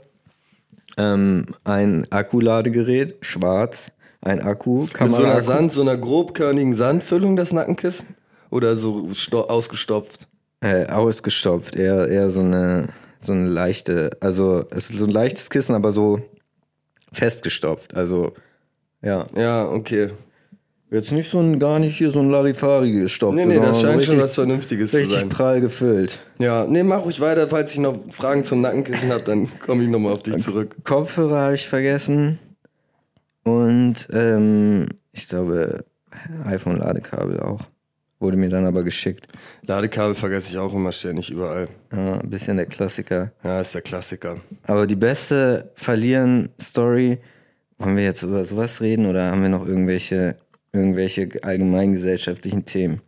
[0.98, 5.40] Ähm, ein Akkuladegerät, schwarz, ein Akku, Mit so einer Kamera.
[5.42, 8.10] Sand, so einer grobkörnigen Sandfüllung, das Nackenkissen?
[8.52, 10.28] Oder so sto- ausgestopft?
[10.60, 12.90] Äh, ausgestopft, eher, eher so eine,
[13.26, 16.22] so eine leichte, also es ist so ein leichtes Kissen, aber so
[17.14, 17.96] festgestopft.
[17.96, 18.34] Also,
[19.02, 19.26] ja.
[19.36, 20.12] Ja, okay.
[20.92, 23.36] Jetzt nicht so ein, gar nicht hier so ein Larifari gestopft.
[23.36, 25.30] Nee, nee, das scheint schon was richtig, Vernünftiges zu richtig sein.
[25.30, 26.20] prall gefüllt.
[26.38, 27.48] Ja, nee, mach ruhig weiter.
[27.48, 30.76] Falls ich noch Fragen zum Nackenkissen habe, dann komme ich nochmal auf dich zurück.
[30.84, 32.40] Kopfhörer habe ich vergessen.
[33.44, 35.86] Und ähm, ich glaube,
[36.46, 37.62] iPhone-Ladekabel auch.
[38.20, 39.28] Wurde mir dann aber geschickt.
[39.66, 41.70] Ladekabel vergesse ich auch immer ständig überall.
[41.92, 43.32] Ja, ein bisschen der Klassiker.
[43.44, 44.36] Ja, ist der Klassiker.
[44.68, 47.18] Aber die beste Verlieren-Story,
[47.80, 50.36] wollen wir jetzt über sowas reden oder haben wir noch irgendwelche,
[50.74, 53.02] irgendwelche allgemeingesellschaftlichen Themen?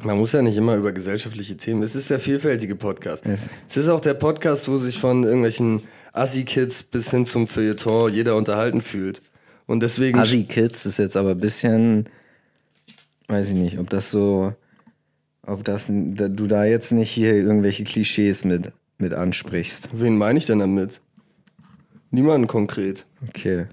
[0.00, 1.82] Man muss ja nicht immer über gesellschaftliche Themen.
[1.82, 3.26] Es ist der vielfältige Podcast.
[3.26, 5.82] Es- Es ist auch der Podcast, wo sich von irgendwelchen
[6.12, 9.20] Assi-Kids bis hin zum Feuilleton jeder unterhalten fühlt.
[9.66, 10.18] Und deswegen.
[10.18, 12.08] Assi Kids ist jetzt aber ein bisschen,
[13.26, 14.54] weiß ich nicht, ob das so,
[15.42, 19.88] ob das, da- du da jetzt nicht hier irgendwelche Klischees mit, mit ansprichst.
[19.92, 21.00] Wen meine ich denn damit?
[22.12, 23.04] Niemanden konkret.
[23.28, 23.66] Okay.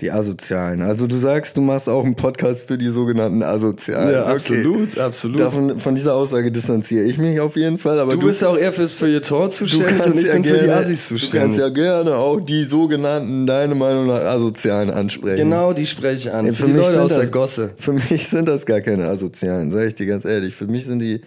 [0.00, 0.80] Die Asozialen.
[0.80, 4.12] Also du sagst, du machst auch einen Podcast für die sogenannten Asozialen.
[4.14, 4.32] Ja, Okay.
[4.32, 5.40] absolut, absolut.
[5.40, 7.98] Davon, von dieser Aussage distanziere ich mich auf jeden Fall.
[8.00, 11.08] Aber du, du, bist auch eher fürs Feuilleton zuständig und ich bin für die Assis
[11.08, 11.58] du kannst zuständig.
[11.58, 15.36] ja gerne auch die sogenannten, deine Meinung nach, Asozialen ansprechen.
[15.36, 16.46] genau, die spreche ich an.
[16.46, 17.72] Ey, für, die Leute sind aus der das- Gosse.
[17.76, 20.54] Für mich sind das gar keine Asozialen, sage ich dir ganz ehrlich.
[20.54, 21.20] Für mich sind die,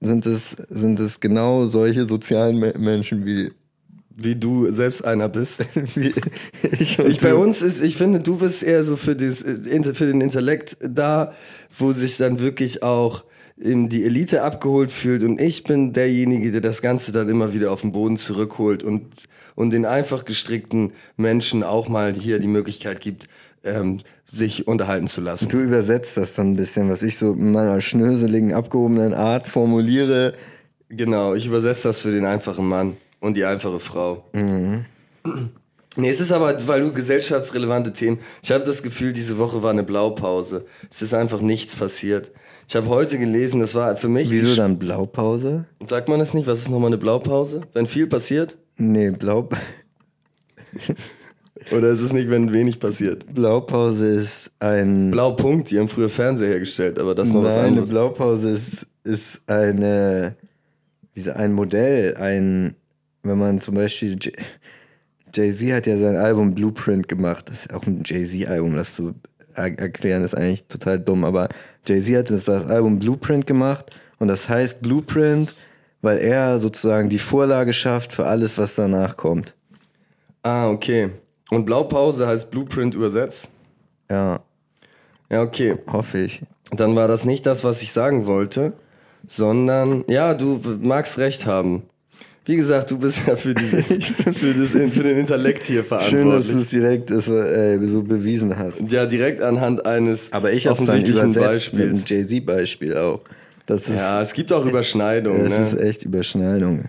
[0.00, 3.50] sind es, sind es genau solche sozialen Me Menschen wie,
[4.16, 5.64] Wie du selbst einer bist.
[6.78, 10.06] ich Ich, bei uns ist, ich finde, du bist eher so für, das, äh, für
[10.06, 11.32] den Intellekt da,
[11.78, 13.24] wo sich dann wirklich auch
[13.60, 17.70] eben die Elite abgeholt fühlt und ich bin derjenige, der das Ganze dann immer wieder
[17.72, 19.06] auf den Boden zurückholt und,
[19.54, 23.28] und den einfach gestrickten Menschen auch mal hier die Möglichkeit gibt,
[23.62, 25.48] ähm, sich unterhalten zu lassen.
[25.48, 30.32] Du übersetzt das dann ein bisschen, was ich so in meiner schnöseligen, abgehobenen Art formuliere.
[30.88, 34.24] Genau, ich übersetze das für den einfachen Mann und die einfache Frau.
[35.96, 38.18] Nee, es ist aber, weil du gesellschaftsrelevante Themen.
[38.42, 40.64] Ich habe das Gefühl, diese Woche war eine Blaupause.
[40.90, 42.30] Es ist einfach nichts passiert.
[42.68, 44.30] Ich habe heute gelesen, das war für mich.
[44.30, 45.66] Wieso dann Blaupause?
[45.88, 46.46] Sagt man das nicht?
[46.46, 47.62] Was ist nochmal eine Blaupause?
[47.72, 48.56] Wenn viel passiert?
[48.76, 49.48] Nee, Blau,
[51.72, 53.26] Oder ist es nicht, wenn wenig passiert?
[53.34, 55.10] Blaupause ist ein.
[55.10, 57.90] Blaupunkt, die haben früher Fernseher hergestellt, aber das noch was Nein, eine anderes.
[57.90, 60.36] Blaupause ist, ist eine,
[61.12, 62.74] wie so ein Modell, ein,
[63.22, 64.16] wenn man zum Beispiel,
[65.34, 69.14] Jay-Z hat ja sein Album Blueprint gemacht, das ist auch ein Jay-Z-Album, das zu
[69.54, 71.48] er erklären ist eigentlich total dumm, aber
[71.86, 75.54] Jay-Z hat das Album Blueprint gemacht und das heißt Blueprint,
[76.02, 79.54] weil er sozusagen die Vorlage schafft für alles, was danach kommt.
[80.42, 81.10] Ah, okay.
[81.50, 83.48] Und Blaupause heißt Blueprint übersetzt?
[84.08, 84.40] Ja,
[85.30, 85.76] Ja, okay.
[85.90, 86.42] hoffe ich.
[86.70, 88.72] Dann war das nicht das, was ich sagen wollte,
[89.26, 91.82] sondern, ja, du magst recht haben.
[92.46, 96.46] Wie gesagt, du bist ja für, diese, für, das, für den Intellekt hier Schön, dass
[96.46, 96.52] verantwortlich.
[96.52, 98.90] du es direkt äh, so bewiesen hast.
[98.90, 102.08] ja, direkt anhand eines Aber ich habe es dann offensichtlichen Beispiels.
[102.08, 103.20] Jay-Z-Beispiel auch.
[103.66, 105.48] Das ist, Ja, es gibt auch Überschneidungen.
[105.50, 105.88] das ist Ne?
[105.88, 106.84] echt Überschneidung.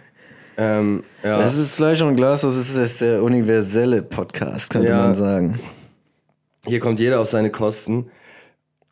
[0.58, 1.38] Ähm, ja.
[1.40, 4.98] Das ist Fleisch und Glashaus, das ist der universelle Podcast, könnte Ja.
[5.00, 5.60] man sagen.
[6.66, 8.06] Hier kommt jeder auf seine Kosten.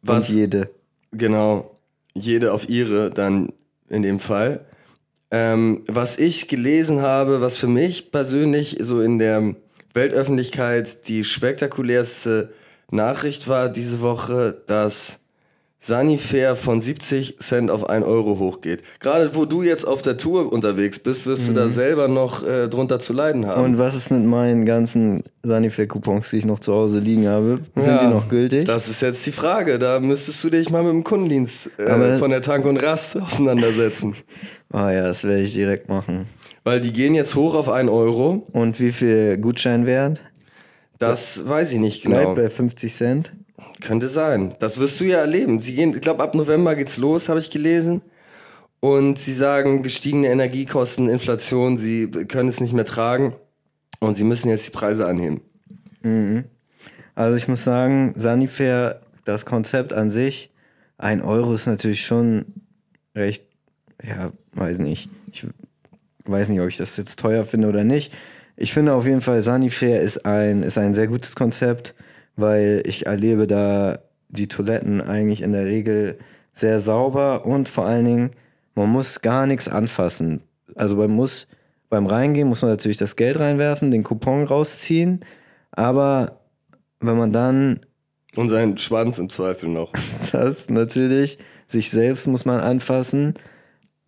[0.02, 0.70] Was, Und jede.
[1.12, 1.72] Genau,
[2.14, 3.50] jede auf ihre dann
[3.90, 4.66] in dem Fall.
[5.32, 9.56] Ähm, was ich gelesen habe, was für mich persönlich so in der
[9.94, 12.54] Weltöffentlichkeit die spektakulärste
[12.92, 15.20] Nachricht war diese Woche, dass
[15.82, 18.84] Sanifair von 70 Cent auf 1 Euro hochgeht.
[19.00, 22.68] Gerade wo du jetzt auf der Tour unterwegs bist, wirst du da selber noch äh,
[22.68, 23.64] drunter zu leiden haben.
[23.64, 27.62] Und was ist mit meinen ganzen Sanifair-Coupons, die ich noch zu Hause liegen habe?
[27.76, 28.66] Sind Ja, die noch gültig?
[28.66, 29.80] Das ist jetzt die Frage.
[29.80, 34.16] Da müsstest du dich mal mit dem Kundendienst äh, von der Tank und Rast auseinandersetzen.
[34.74, 36.26] Ah ja, das werde ich direkt machen.
[36.66, 38.46] Weil die gehen jetzt hoch auf 1 Euro.
[38.52, 40.22] Und wie viel Gutscheinwert?
[40.98, 42.36] Das weiß ich nicht Bleibt genau.
[42.36, 43.32] bei 50 Cent.
[43.82, 44.56] Könnte sein.
[44.60, 45.60] Das wirst du ja erleben.
[45.60, 48.02] Sie gehen, ich glaube, ab November geht's los, habe ich gelesen.
[48.80, 53.36] Und sie sagen, gestiegene Energiekosten, Inflation, sie können es nicht mehr tragen.
[54.00, 55.42] Und sie müssen jetzt die Preise anheben.
[57.16, 60.52] Also ich muss sagen, Sanifair, das Konzept an sich,
[60.98, 62.46] ein Euro ist natürlich schon
[63.16, 63.44] recht,
[64.02, 65.10] ja, weiß nicht.
[65.32, 65.46] Ich
[66.26, 68.14] weiß nicht, ob ich das jetzt teuer finde oder nicht.
[68.56, 71.96] Ich finde auf jeden Fall, Sanifair ist ein, ist ein sehr gutes Konzept,
[72.40, 74.00] weil ich erlebe da
[74.30, 76.20] die Toiletten eigentlich in der Regel
[76.54, 78.32] sehr sauber und vor allen Dingen,
[78.76, 80.42] man muss gar nichts anfassen.
[80.76, 81.48] Also man muss
[81.90, 85.26] beim Reingehen muss man natürlich das Geld reinwerfen, den Coupon rausziehen,
[85.72, 86.40] aber
[87.00, 87.80] wenn man dann
[88.36, 89.92] Und seinen Schwanz im Zweifel noch.
[90.32, 93.34] das natürlich, sich selbst muss man anfassen,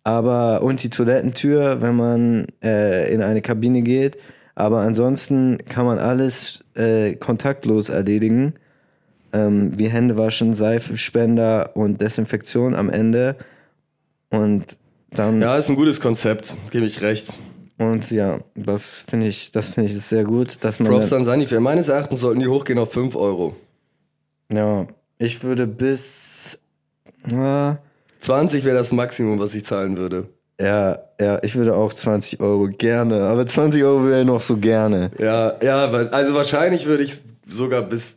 [0.04, 4.18] aber und die Toilettentür, wenn man äh, in eine Kabine geht,
[4.54, 8.54] aber ansonsten kann man alles äh, kontaktlos erledigen,
[9.32, 13.36] ähm, wie Hände waschen, Seifespender und Desinfektion am Ende
[14.30, 14.76] und
[15.10, 17.38] dann Ja, ist ein gutes Konzept, gebe ich recht.
[17.78, 21.24] und ja, das finde ich, das finde ich ist sehr gut, dass man Props an
[21.24, 21.60] Sanifair.
[21.60, 23.56] Meines Erachtens sollten die hochgehen auf 5 Euro.
[24.52, 24.86] ja,
[25.18, 26.58] ich würde bis
[27.30, 27.78] ja,
[28.18, 30.28] 20 wäre das Maximum, was ich zahlen würde.
[30.62, 35.10] Ja, ja, ich würde auch 20 Euro gerne, aber 20 Euro wäre noch so gerne.
[35.18, 38.16] Ja, ja, also wahrscheinlich würde ich sogar bis.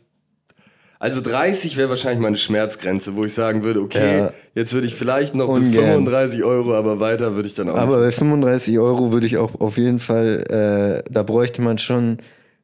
[0.98, 4.30] Also 30 wäre wahrscheinlich meine Schmerzgrenze, wo ich sagen würde, okay, Ja.
[4.54, 5.84] jetzt würde ich vielleicht noch bis Ungern.
[5.84, 8.06] 35 Euro, aber weiter würde ich dann auch Aber nicht.
[8.06, 12.18] bei 35 Euro würde ich auch auf jeden Fall, äh, da bräuchte man schon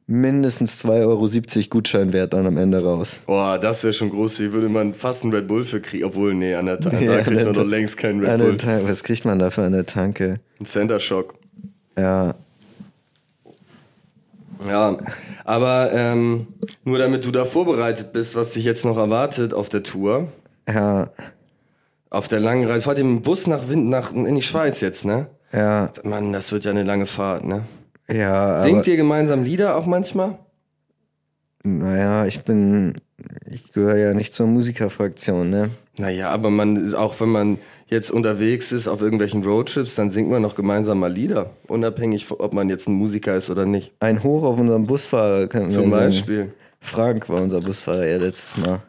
[0.07, 3.19] mindestens 2,70 Euro Gutscheinwert dann am Ende raus.
[3.25, 4.37] Boah, das wäre schon groß.
[4.37, 6.03] Hier würde man fast einen Red Bull für kriegen.
[6.05, 8.57] Obwohl, nee, an der Ta Ja, da kriegt an man doch längst keinen Red Bull.
[8.57, 10.39] der Tan- was kriegt man dafür an der Tanke?
[10.59, 11.35] Ein Center Shock.
[11.97, 12.33] Ja,
[14.67, 14.97] Ja,
[15.45, 16.47] aber ähm,
[16.85, 20.27] nur damit du da vorbereitet bist, was dich jetzt noch erwartet auf der Tour,
[20.67, 21.09] ja,
[22.09, 22.83] auf der langen Reise.
[22.85, 25.27] Fahrt ihr mit dem Bus nach, Wind, nach in die Schweiz jetzt, ne?
[25.51, 27.63] ja, Mann, das wird ja eine lange Fahrt, ne?
[28.09, 28.57] Ja.
[28.59, 30.39] Singt ihr gemeinsam Lieder auch manchmal?
[31.63, 32.93] Naja, ich bin,
[33.49, 35.69] ich gehöre ja nicht zur Musikerfraktion, ne?
[35.97, 40.41] Naja, aber man, auch wenn man jetzt unterwegs ist auf irgendwelchen Roadtrips, dann singt man
[40.41, 41.51] noch gemeinsam mal Lieder.
[41.67, 43.93] Unabhängig, ob man jetzt ein Musiker ist oder nicht.
[44.01, 46.05] Ein Hoch auf unseren Busfahrer könnten Zum wir sagen.
[46.05, 46.53] Beispiel.
[46.81, 48.81] Frank war unser Busfahrer ja letztes Mal.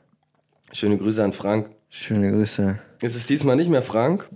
[0.72, 1.70] Schöne Grüße an Frank.
[1.88, 2.76] Schöne Grüße.
[3.02, 4.28] Ist es diesmal nicht mehr Frank?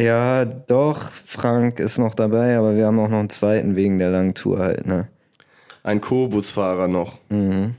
[0.00, 4.10] Ja, doch, Frank ist noch dabei, aber wir haben auch noch einen zweiten wegen der
[4.10, 5.08] langen Tour halt, ne?
[5.82, 7.18] Ein Co-Busfahrer noch.
[7.30, 7.74] Mhm.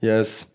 [0.00, 0.46] Yes.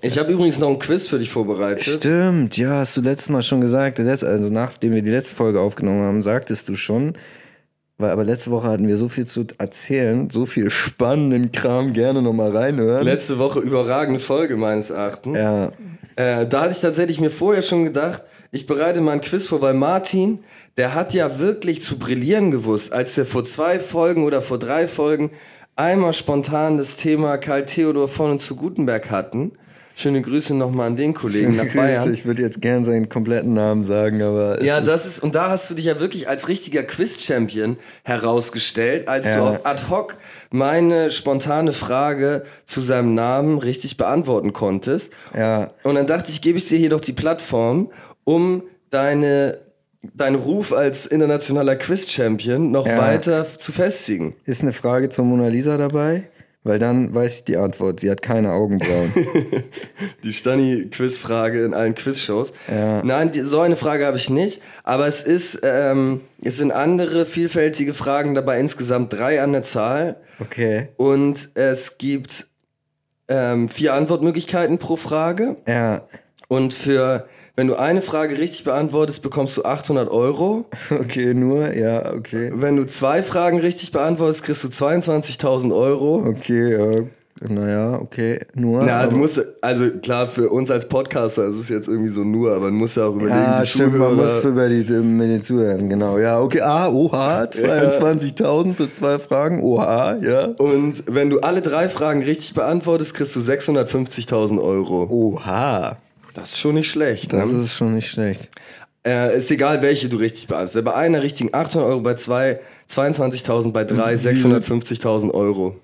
[0.00, 1.82] Ich habe übrigens noch ein Quiz für dich vorbereitet.
[1.82, 3.98] Stimmt, ja, hast du letztes Mal schon gesagt.
[3.98, 7.14] Also nachdem wir die letzte Folge aufgenommen haben, sagtest du schon.
[8.00, 12.22] Weil aber letzte Woche hatten wir so viel zu erzählen, so viel spannenden Kram, gerne
[12.22, 13.04] nochmal reinhören.
[13.04, 15.36] Letzte Woche überragende Folge meines Erachtens.
[15.36, 15.72] ja,
[16.14, 19.60] Äh, da hatte ich tatsächlich mir vorher schon gedacht, ich bereite mal ein Quiz vor,
[19.60, 20.40] weil Martin,
[20.76, 24.86] der hat ja wirklich zu brillieren gewusst, als wir vor zwei Folgen oder vor drei
[24.86, 25.30] Folgen
[25.76, 29.52] einmal spontan das Thema Karl Theodor von und zu Gutenberg hatten.
[29.94, 31.76] Schöne Grüße nochmal an den Kollegen nach Grüße.
[31.76, 32.14] Bayern.
[32.14, 35.68] Ich würde jetzt gern seinen kompletten Namen sagen, aber Ja, das ist, und da hast
[35.70, 39.42] du dich ja wirklich als richtiger Quiz-Champion herausgestellt, als du Ja.
[39.50, 40.16] auch ad hoc
[40.50, 45.10] meine spontane Frage zu seinem Namen richtig beantworten konntest.
[45.36, 47.90] ja, Und dann dachte ich, gebe ich dir hier doch die Plattform,
[48.28, 49.58] um deine,
[50.14, 52.98] deinen Ruf als internationaler Quiz-Champion noch Ja.
[52.98, 54.36] weiter zu festigen.
[54.44, 56.28] ist eine Frage zur Mona Lisa dabei,
[56.62, 58.00] weil dann weiß ich die Antwort.
[58.00, 59.12] Sie hat keine Augenbrauen.
[60.24, 62.52] Die Stani-Quizfrage in allen Quizshows.
[62.70, 63.02] Ja.
[63.02, 64.60] Nein, die, so eine Frage habe ich nicht.
[64.84, 70.16] Aber es ist, ähm, es sind andere vielfältige Fragen dabei, insgesamt drei an der Zahl.
[70.40, 70.88] Okay.
[70.98, 72.46] Und es gibt
[73.28, 75.56] ähm, vier Antwortmöglichkeiten pro Frage.
[75.66, 76.02] Ja,
[76.48, 77.26] Und für,
[77.58, 80.64] wenn du eine Frage richtig beantwortest, bekommst du 800 Euro.
[80.90, 82.52] okay, nur, ja, okay.
[82.54, 86.24] Wenn du zwei Fragen richtig beantwortest, kriegst du 22.000 Euro.
[86.24, 87.48] Okay, ja.
[87.48, 88.84] naja, okay, nur.
[88.84, 92.54] Na, du musst, also klar, für uns als Podcaster ist es jetzt irgendwie so nur,
[92.54, 94.92] aber du musst ja auch überlegen, Ja, die stimmt, man Zuhörer- muss für über die,
[94.92, 96.16] mit den Zuhörern, genau.
[96.16, 100.44] Ja, okay, ah, oha, 22.000 für zwei Fragen, oha, ja.
[100.58, 105.08] Und wenn du alle drei Fragen richtig beantwortest, kriegst du 650.000 Euro.
[105.10, 105.96] Oha,
[106.38, 107.32] Das ist schon nicht schlecht.
[107.32, 107.60] das Ne?
[107.62, 108.48] ist schon nicht schlecht.
[109.06, 110.84] Äh, ist egal, welche du richtig beantwortest.
[110.84, 115.76] Bei einer richtigen 800 Euro, bei zwei 22.000, bei drei 650.000 Euro.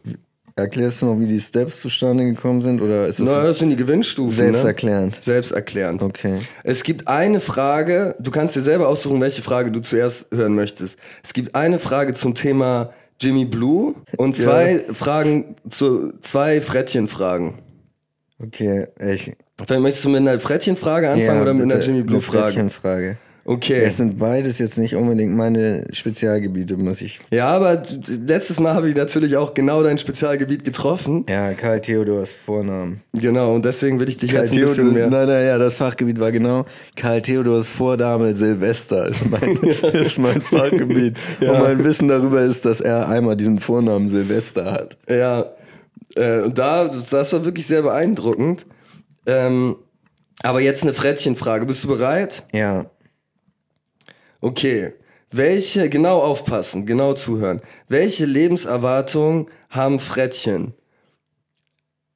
[0.56, 3.70] Erklärst du noch, wie die Steps zustande gekommen sind, oder ist es Na, das sind
[3.70, 4.30] die Gewinnstufen.
[4.30, 5.16] selbsterklärend?
[5.16, 5.22] Ne?
[5.22, 6.02] Selbsterklärend.
[6.02, 6.38] Okay.
[6.62, 10.96] Es gibt eine Frage, du kannst dir selber aussuchen, welche Frage du zuerst hören möchtest.
[11.24, 17.54] Es gibt eine Frage zum Thema Jimmy Blue und zwei Fragen zu zwei Frettchenfragen.
[18.40, 19.32] Okay, ich.
[19.58, 22.44] Vielleicht möchtest du mit einer Frettchenfrage anfangen oder mit einer Jimmy Blue Frage?
[22.46, 23.16] Frettchenfrage.
[23.46, 23.82] Okay.
[23.84, 27.20] Es sind beides jetzt nicht unbedingt meine Spezialgebiete, muss ich.
[27.30, 27.82] Ja, aber
[28.26, 31.26] letztes Mal habe ich natürlich auch genau dein Spezialgebiet getroffen.
[31.28, 33.02] Ja, Karl Theodors Vornamen.
[33.12, 35.10] Genau, und deswegen will ich dich Karl jetzt ein bisschen Theodor, mehr.
[35.10, 36.64] nein, nein, ja, das Fachgebiet war genau
[36.96, 39.56] Karl Theodors Vordame Silvester ist mein,
[39.92, 41.18] ist mein Fachgebiet.
[41.40, 44.96] Und mein Wissen darüber ist, dass er einmal diesen Vornamen Silvester hat.
[45.06, 45.52] Ja,
[46.16, 48.64] äh, und da, das war wirklich sehr beeindruckend.
[49.26, 49.76] Ähm,
[50.42, 51.66] aber jetzt eine Frettchenfrage.
[51.66, 52.44] Bist du bereit?
[52.52, 52.90] Ja.
[54.40, 54.92] Okay.
[55.30, 57.60] Welche, genau aufpassen, genau zuhören.
[57.88, 60.74] Welche Lebenserwartung haben Frettchen?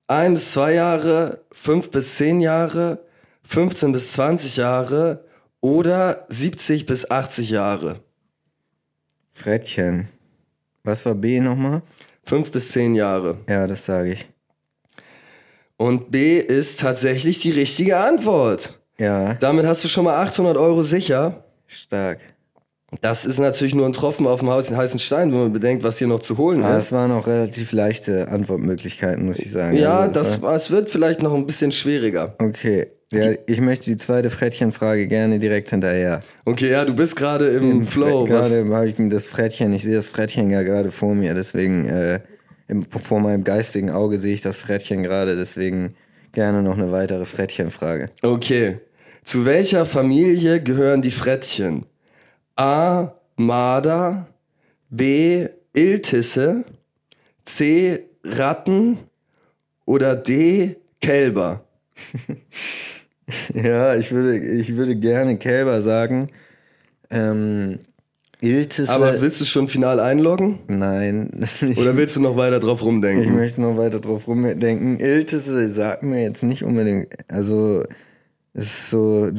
[0.07, 3.05] Ein bis zwei Jahre, fünf bis zehn Jahre,
[3.43, 5.25] 15 bis 20 Jahre
[5.61, 8.01] oder 70 bis 80 Jahre?
[9.33, 10.09] Frettchen.
[10.85, 11.83] Was war B nochmal?
[12.23, 13.39] Fünf bis zehn Jahre.
[13.49, 14.29] Ja, das sage ich.
[15.79, 18.79] Und B ist tatsächlich die richtige Antwort.
[18.99, 21.45] Ja, Damit hast du schon mal 800 Euro sicher.
[21.67, 22.19] stark.
[23.03, 26.07] Das ist natürlich nur ein Tropfen auf dem heißen Stein, wenn man bedenkt, was hier
[26.07, 26.85] noch zu holen Aber ist.
[26.85, 29.77] es waren auch relativ leichte Antwortmöglichkeiten, muss ich sagen.
[29.77, 32.35] Ja, Also, es das, war- es wird vielleicht noch ein bisschen schwieriger.
[32.39, 32.87] Okay.
[33.13, 36.21] Ja, ich möchte die zweite Frettchenfrage gerne direkt hinterher.
[36.45, 38.29] Okay, ja, du bist gerade im Flow.
[38.29, 41.89] Was, Gerade habe ich das Frettchen, ich sehe das Frettchen ja gerade vor mir, deswegen
[41.89, 42.21] äh,
[42.69, 45.97] im, vor meinem geistigen Auge sehe ich das Frettchen gerade, deswegen
[46.33, 48.11] gerne noch eine weitere Frettchenfrage.
[48.23, 48.81] okay.
[49.25, 51.85] Zu welcher Familie gehören die Frettchen?
[52.57, 53.13] A.
[53.37, 54.27] Marder.
[54.89, 55.49] B.
[55.75, 56.65] Iltisse.
[57.45, 58.05] C.
[58.25, 58.97] Ratten.
[59.85, 60.77] Oder D.
[61.03, 61.65] Kälber.
[63.53, 66.31] Ja, ich würde, ich würde gerne Kälber sagen.
[67.11, 67.81] Ähm,
[68.41, 68.91] Iltisse.
[68.93, 70.61] Aber willst du schon final einloggen?
[70.69, 71.31] nein.
[71.77, 73.35] Oder willst du noch weiter drauf Ich rumdenken?
[73.35, 75.01] möchte noch weiter drauf rumdenken.
[75.01, 77.83] Iltisse sagt mir jetzt nicht unbedingt, also
[78.55, 79.31] es ist so,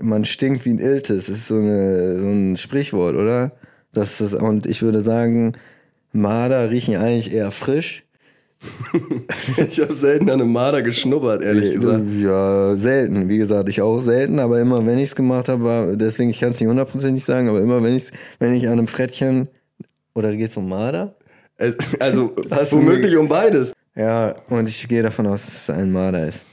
[0.00, 3.52] man stinkt wie ein Iltis, ist so, eine, so ein Sprichwort, oder?
[3.92, 5.52] Das ist, und ich würde sagen,
[6.12, 8.04] Marder riechen eigentlich eher frisch.
[9.68, 12.04] Ich habe selten an einem Marder geschnuppert, ehrlich gesagt.
[12.18, 13.28] Ja, selten.
[13.28, 16.40] Wie gesagt, ich auch selten, aber immer wenn ich es gemacht habe, war, deswegen, ich
[16.40, 19.48] kann es nicht hundertprozentig sagen, aber immer wenn ich wenn ich an einem Frettchen,
[20.14, 21.14] oder geht es um Marder?
[22.00, 23.72] Also Hast du womöglich um beides.
[23.94, 26.44] Ja, und ich gehe davon aus, dass es ein Marder ist.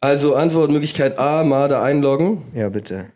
[0.00, 2.42] Also Antwortmöglichkeit A, Marder einloggen.
[2.54, 3.06] Ja, bitte.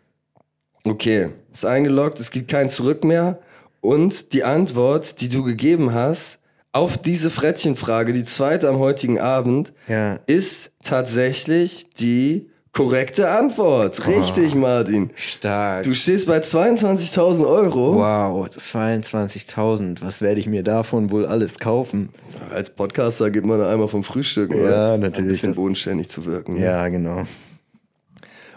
[0.83, 3.39] Okay, ist eingeloggt, es gibt kein Zurück mehr.
[3.81, 6.40] Und die Antwort, die du gegeben hast,
[6.73, 10.19] auf diese Frettchenfrage, die zweite am heutigen Abend, Ja.
[10.27, 14.07] ist tatsächlich die korrekte Antwort.
[14.07, 15.09] Richtig, Martin.
[15.15, 15.83] Stark.
[15.83, 17.95] Du stehst bei 22.000 Euro.
[17.95, 20.01] wow, 22.000.
[20.01, 22.09] Was werde ich mir davon wohl alles kaufen?
[22.49, 24.69] Als Podcaster gibt man einmal vom Frühstück, oder?
[24.69, 25.31] Ja, Ein natürlich.
[25.31, 26.53] bisschen bodenständig zu wirken.
[26.53, 26.61] ne?
[26.65, 27.23] Ja, genau.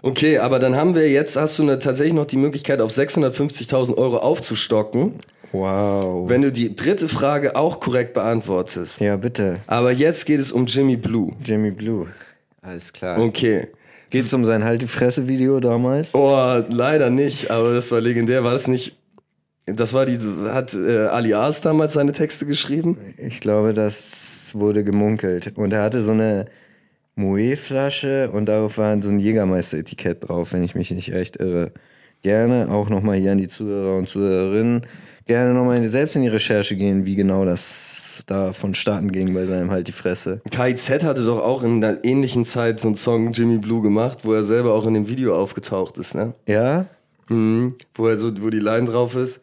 [0.03, 3.96] Okay, aber dann haben wir jetzt, hast du eine, tatsächlich noch die Möglichkeit, auf 650.000
[3.96, 5.14] Euro aufzustocken,
[5.55, 6.29] Wow.
[6.29, 9.01] wenn du die dritte Frage auch korrekt beantwortest.
[9.01, 9.61] ja, bitte.
[9.67, 11.33] Aber jetzt geht es um Jimmy Blue.
[11.45, 12.09] Jimmy Blue.
[12.61, 13.19] Alles klar.
[13.19, 13.69] Okay.
[14.11, 16.14] Geht's um sein Halt die Fresse-Video damals?
[16.14, 18.45] Oh, leider nicht, aber das war legendär.
[18.45, 18.97] War das nicht.
[19.67, 20.19] Das war die.
[20.51, 22.97] Hat äh, Alias damals seine Texte geschrieben?
[23.19, 25.53] Ich glaube, das wurde gemunkelt.
[25.57, 26.47] Und er hatte so eine
[27.17, 31.73] Moe-Flasche und darauf war so ein Jägermeister-Etikett drauf, wenn ich mich nicht echt irre.
[32.23, 34.83] Gerne auch nochmal hier an die Zuhörer und Zuhörerinnen,
[35.27, 39.70] gerne nochmal selbst in die Recherche gehen, wie genau das da vonstatten ging bei seinem
[39.70, 40.40] Halt die Fresse.
[40.50, 44.33] KIZ hatte doch auch in einer ähnlichen Zeit so einen Song Jimmy Blue gemacht, wo
[44.33, 46.35] er selber auch in dem Video aufgetaucht ist, ne?
[46.46, 46.87] Ja?
[47.29, 47.75] Mhm.
[47.94, 49.40] Wo er so, wo die Line drauf ist.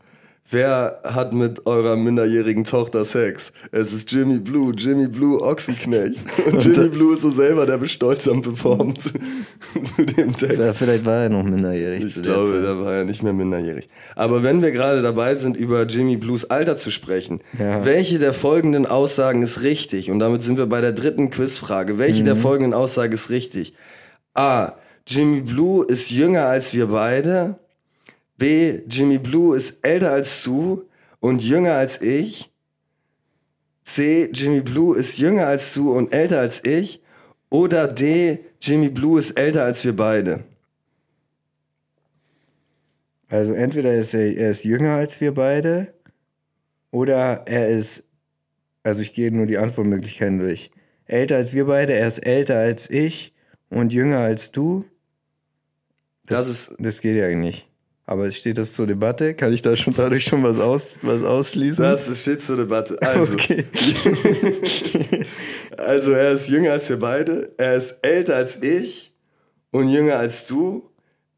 [0.53, 3.53] Wer hat mit eurer minderjährigen Tochter Sex?
[3.71, 6.19] Es ist Jimmy Blue, Jimmy Blue Ochsenknecht.
[6.45, 9.11] Und Jimmy Blue ist so selber der bestolzam performt zu,
[9.95, 10.59] zu dem Text.
[10.59, 12.03] Ja, vielleicht war er noch minderjährig.
[12.03, 13.87] Ich glaube, da war er nicht mehr minderjährig.
[14.17, 17.85] Aber wenn wir gerade dabei sind, über Jimmy Blues Alter zu sprechen, Ja.
[17.85, 20.11] welche der folgenden Aussagen ist richtig?
[20.11, 21.97] Und damit sind wir bei der dritten Quizfrage.
[21.97, 22.25] Welche Mhm.
[22.25, 23.73] der folgenden Aussagen ist richtig?
[24.33, 24.73] A.
[25.07, 27.55] Jimmy Blue ist jünger als wir beide.
[28.41, 28.81] B.
[28.89, 30.89] Jimmy Blue ist älter als du
[31.19, 32.51] und jünger als ich.
[33.83, 34.31] C.
[34.33, 37.03] Jimmy Blue ist jünger als du und älter als ich.
[37.51, 38.39] Oder D.
[38.59, 40.43] Jimmy Blue ist älter als wir beide.
[43.29, 45.93] Also entweder ist er, er ist jünger als wir beide
[46.89, 48.03] oder er ist,
[48.81, 50.71] also ich gehe nur die Antwortmöglichkeiten durch.
[51.05, 53.35] Älter als wir beide, er ist älter als ich
[53.69, 54.83] und jünger als du.
[56.25, 57.70] Das ist- das geht ja nicht.
[58.11, 59.33] Aber es steht das zur Debatte.
[59.35, 61.81] Kann ich da schon dadurch schon was, aus, was ausschließen?
[61.81, 62.97] Das steht zur Debatte.
[63.01, 63.63] Also, Okay.
[65.77, 69.13] also er ist jünger als wir beide, er ist älter als ich
[69.71, 70.89] und jünger als du,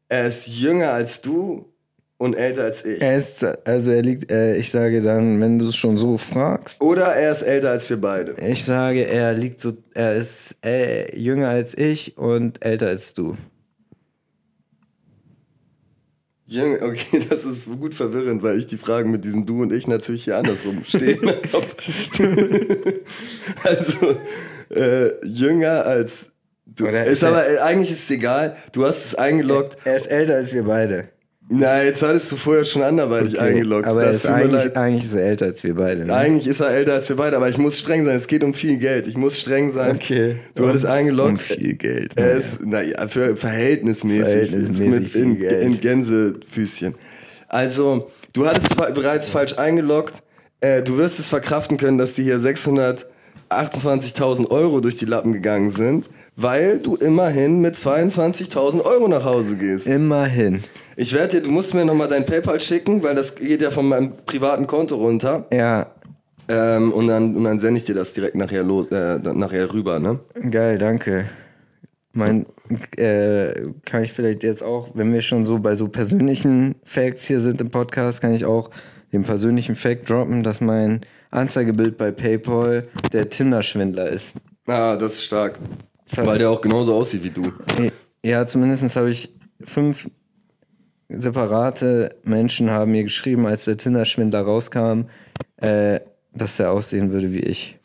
[0.08, 1.64] er ist jünger als du
[2.18, 3.00] und älter als ich.
[3.00, 6.80] Er ist, also er liegt, äh, ich sage dann, wenn du es schon so fragst,
[6.80, 8.34] Oder er ist älter als wir beide.
[8.44, 13.36] ich sage, er liegt so, er ist äh, jünger als ich und älter als du.
[16.46, 19.86] Jünger, okay, das ist gut verwirrend, weil ich die Fragen mit diesem Du und ich
[19.88, 21.20] natürlich hier andersrum stehen.
[21.52, 21.66] habe.
[23.64, 24.16] also,
[24.70, 26.26] äh, jünger als
[26.66, 26.86] du.
[26.88, 29.76] Oder ist ist er- aber, äh, eigentlich ist es egal, du hast es eingeloggt.
[29.84, 31.08] Er ist älter als wir beide.
[31.48, 33.86] Na, jetzt hattest du vorher schon anderweitig Okay, eingeloggt.
[33.86, 36.06] Aber er Das ist eigentlich, eigentlich ist er älter als wir beide.
[36.06, 36.14] Ne?
[36.14, 38.16] Eigentlich ist er älter als wir beide, aber ich muss streng sein.
[38.16, 39.06] Es geht um viel Geld.
[39.06, 39.96] Ich muss streng sein.
[39.96, 40.36] Okay.
[40.54, 41.32] Du hattest eingeloggt.
[41.32, 42.12] Um viel Geld.
[42.16, 45.62] Er ist, naja, für verhältnismäßig, Verhältnismäßig mit viel in, Geld.
[45.62, 46.94] in Gänsefüßchen.
[47.48, 50.22] Also, du hattest bereits falsch eingeloggt.
[50.60, 55.70] Äh, du wirst es verkraften können, dass dir hier 628.000 Euro durch die Lappen gegangen
[55.70, 59.86] sind, weil du immerhin mit 22.000 Euro nach Hause gehst.
[59.86, 60.64] Immerhin.
[60.96, 63.88] Ich werde dir, du musst mir nochmal dein PayPal schicken, weil das geht ja von
[63.88, 65.46] meinem privaten Konto runter.
[65.52, 65.92] Ja,
[66.46, 69.98] Ähm, und dann, und dann sende ich dir das direkt nachher, los, äh, nachher rüber,
[69.98, 70.20] ne?
[70.50, 71.26] geil, danke.
[72.12, 72.44] Mein,
[72.96, 77.40] äh, kann ich vielleicht jetzt auch, wenn wir schon so bei so persönlichen Facts hier
[77.40, 78.70] sind im Podcast, kann ich auch
[79.12, 84.34] den persönlichen Fact droppen, dass mein Anzeigebild bei PayPal der Tinder-Schwindler ist.
[84.66, 85.58] Ah, das ist stark.
[86.14, 87.52] Weil der auch genauso aussieht wie du.
[88.24, 89.34] Ja, zumindest habe ich
[89.64, 90.08] fünf
[91.08, 95.02] separate Menschen haben mir geschrieben, als der Tinder-Schwindler rauskam,
[95.56, 96.00] äh,
[96.34, 97.78] dass er aussehen würde wie ich.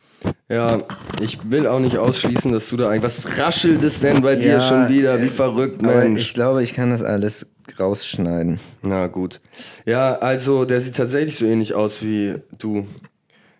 [0.49, 0.83] Ja,
[1.21, 3.03] ich will auch nicht ausschließen, dass du da eigentlich.
[3.03, 5.21] Was raschelt es denn bei dir Ja, schon wieder?
[5.21, 6.19] Wie äh, verrückt, Mensch.
[6.21, 7.47] ich glaube, ich kann das alles
[7.79, 8.59] rausschneiden.
[8.81, 9.39] Na gut.
[9.85, 12.85] Ja, also der sieht tatsächlich so ähnlich aus wie du.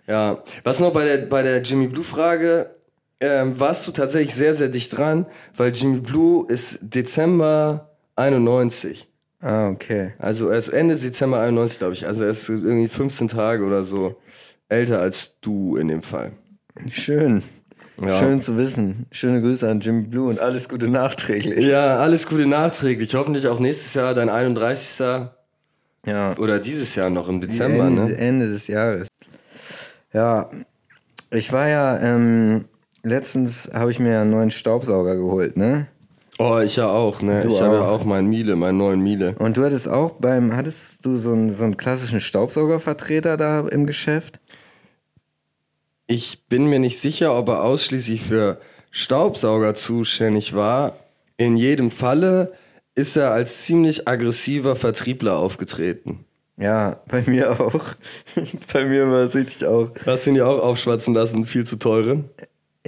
[0.08, 0.40] Ja.
[0.64, 2.72] Was noch bei der, bei der Jimmy Blue-Frage,
[3.22, 9.09] ähm, warst du tatsächlich sehr, sehr dicht dran, weil Jimmy Blue ist Dezember 91.
[9.42, 10.14] Ah, okay.
[10.20, 12.06] Also er ist Ende Dezember 91, glaube ich.
[12.06, 14.18] Also er ist irgendwie 15 Tage oder so
[14.68, 16.34] älter als du in dem Fall.
[16.90, 17.44] Schön.
[18.02, 18.18] Ja.
[18.18, 19.08] Schön zu wissen.
[19.12, 21.66] Schöne Grüße an Jimmy Blue und alles Gute nachträglich.
[21.66, 23.14] Ja, alles Gute nachträglich.
[23.16, 25.28] Hoffentlich auch nächstes Jahr, dein 31.
[26.06, 26.34] Ja.
[26.38, 28.18] oder dieses Jahr noch im Dezember, Ende, ne?
[28.18, 29.10] Ende des Jahres.
[30.14, 30.50] Ja,
[31.30, 32.66] ich war ja, ähm,
[33.04, 35.88] letztens habe ich mir einen neuen Staubsauger geholt, ne?
[36.42, 37.42] Oh, ich ja auch, ne?
[37.42, 38.00] Du ich habe ja auch.
[38.00, 39.36] auch meinen Miele, meinen neuen Miele.
[39.40, 43.86] Und du hattest auch beim, hattest du so einen, so einen klassischen Staubsaugervertreter da im
[43.86, 44.40] Geschäft?
[46.08, 50.96] Ich bin mir nicht sicher, ob er ausschließlich für Staubsauger zuständig war.
[51.36, 52.54] In jedem Falle
[52.96, 56.24] ist er als ziemlich aggressiver Vertriebler aufgetreten.
[56.58, 57.84] Ja, bei mir auch.
[58.74, 59.92] bei mir war es richtig auch.
[60.06, 62.30] Hast du ihn ja auch aufschwatzen lassen, viel zu teuren?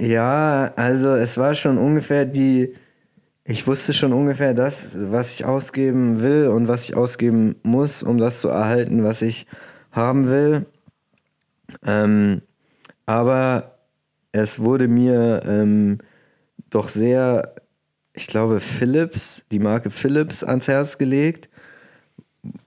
[0.00, 2.74] Ja, also es war schon ungefähr die.
[3.44, 8.18] Ich wusste schon ungefähr das, was ich ausgeben will und was ich ausgeben muss, um
[8.18, 9.46] das zu erhalten, was ich
[9.90, 10.66] haben will.
[11.84, 12.42] Ähm,
[13.04, 13.78] aber
[14.30, 15.98] es wurde mir ähm,
[16.70, 17.56] doch sehr,
[18.12, 21.48] ich glaube, Philips, die Marke Philips ans Herz gelegt,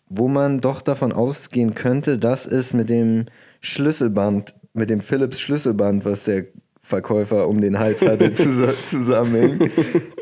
[0.08, 3.28] wo man doch davon ausgehen könnte, dass es mit dem
[3.62, 6.48] Schlüsselband, mit dem Philips Schlüsselband, was der
[6.86, 8.56] Verkäufer um den Hals hatte, zus
[8.86, 9.72] zusammenhängt.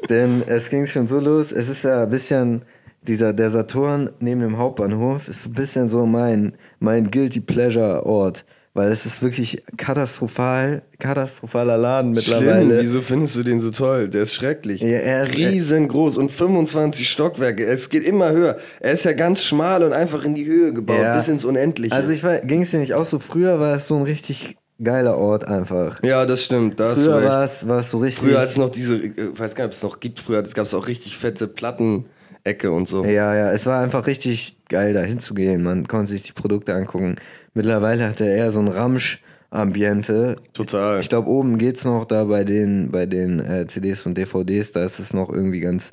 [0.09, 2.61] Denn es ging schon so los, es ist ja ein bisschen,
[3.05, 8.05] dieser, der Saturn neben dem Hauptbahnhof ist so ein bisschen so mein, mein Guilty Pleasure
[8.05, 12.79] Ort, weil es ist wirklich katastrophal, katastrophaler Laden Schlimm, mittlerweile.
[12.81, 14.07] wieso findest du den so toll?
[14.07, 14.81] Der ist schrecklich.
[14.81, 17.65] Ja, er ist- Riesengroß und 25 Stockwerke.
[17.65, 18.55] Es geht immer höher.
[18.79, 21.13] Er ist ja ganz schmal und einfach in die Höhe gebaut, Ja.
[21.13, 21.93] bis ins Unendliche.
[21.93, 25.17] Also ich ging es dir nicht auch so, früher war es so ein richtig geiler
[25.17, 26.01] Ort einfach.
[26.03, 26.79] ja, das stimmt.
[26.79, 28.23] Da Früher war es, war es so richtig.
[28.23, 30.73] Früher als noch diese, ich weiß gar nicht, ob es noch gibt, früher gab es
[30.73, 33.03] auch richtig fette Plattenecke und so.
[33.05, 35.63] Ja, ja, es war einfach richtig geil, da hinzugehen.
[35.63, 37.15] Man konnte sich die Produkte angucken.
[37.53, 40.37] Mittlerweile hat er eher so ein Ramsch-Ambiente.
[40.53, 40.99] Total.
[40.99, 44.83] Ich glaube, oben geht's noch da bei den, bei den äh, CDs und DVDs, da
[44.83, 45.91] ist es noch irgendwie ganz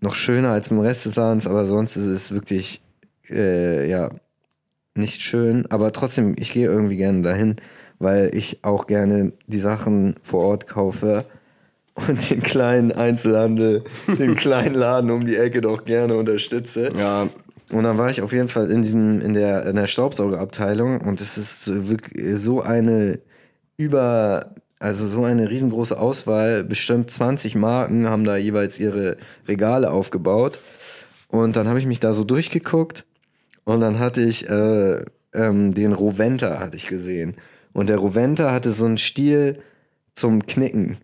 [0.00, 2.82] noch schöner als im Rest des Ladens, aber sonst ist es wirklich
[3.30, 4.10] äh, ja
[4.94, 5.66] nicht schön.
[5.70, 7.56] Aber trotzdem, ich gehe irgendwie gerne dahin,
[7.98, 11.24] weil ich auch gerne die Sachen vor Ort kaufe
[11.94, 13.84] und den kleinen Einzelhandel,
[14.18, 16.90] den kleinen Laden um die Ecke doch gerne unterstütze.
[16.98, 17.28] Ja,
[17.72, 21.20] Und dann war ich auf jeden Fall in diesem, in der, in der Staubsaugerabteilung und
[21.20, 23.20] es ist so wirklich so eine
[23.76, 29.16] über, also so eine riesengroße Auswahl, bestimmt 20 Marken haben da jeweils ihre
[29.48, 30.60] Regale aufgebaut.
[31.28, 33.04] Und dann habe ich mich da so durchgeguckt
[33.64, 35.02] und dann hatte ich äh,
[35.34, 37.36] ähm, den Roventa hatte ich gesehen.
[37.72, 39.58] Und der Roventa hatte so einen Stiel
[40.14, 40.98] zum Knicken,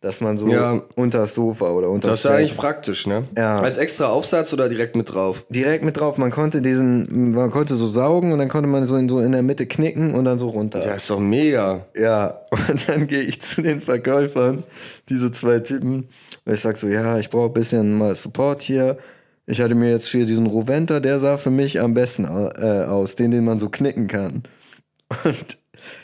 [0.00, 0.80] dass man so Ja.
[0.94, 3.24] unter das Sofa oder unter das ist ja eigentlich praktisch, ne?
[3.36, 3.60] Ja.
[3.60, 5.44] Als extra Aufsatz oder direkt mit drauf?
[5.50, 6.16] direkt mit drauf.
[6.16, 9.32] Man konnte diesen, man konnte so saugen und dann konnte man so in, so in
[9.32, 10.82] der Mitte knicken und dann so runter.
[10.82, 11.84] Ja, ist doch mega.
[11.94, 14.62] Ja, und dann gehe ich zu den Verkäufern,
[15.10, 16.08] diese zwei Typen,
[16.46, 18.96] und ich sag so, ja, ich brauche ein bisschen mal Support hier.
[19.46, 23.14] Ich hatte mir jetzt hier diesen Roventa, der sah für mich am besten äh, aus,
[23.14, 24.42] den, den man so knicken kann.
[25.24, 25.58] Und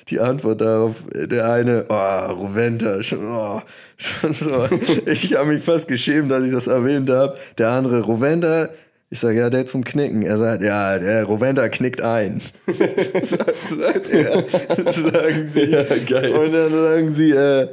[0.09, 3.63] die Antwort darauf, der eine, oh, Roventa, schon, oh,
[3.97, 4.69] schon so.
[5.07, 7.37] Ich habe mich fast geschämt, dass ich das erwähnt habe.
[7.57, 8.69] Der andere, Roventa,
[9.13, 10.23] ich sage, ja, der zum Knicken.
[10.23, 12.41] Er sagt, ja, der Roventa knickt ein.
[12.67, 14.45] sagt, sagt er.
[14.93, 15.65] Sagen sie.
[15.65, 16.31] Ja, geil.
[16.31, 17.69] Und dann sagen sie, äh,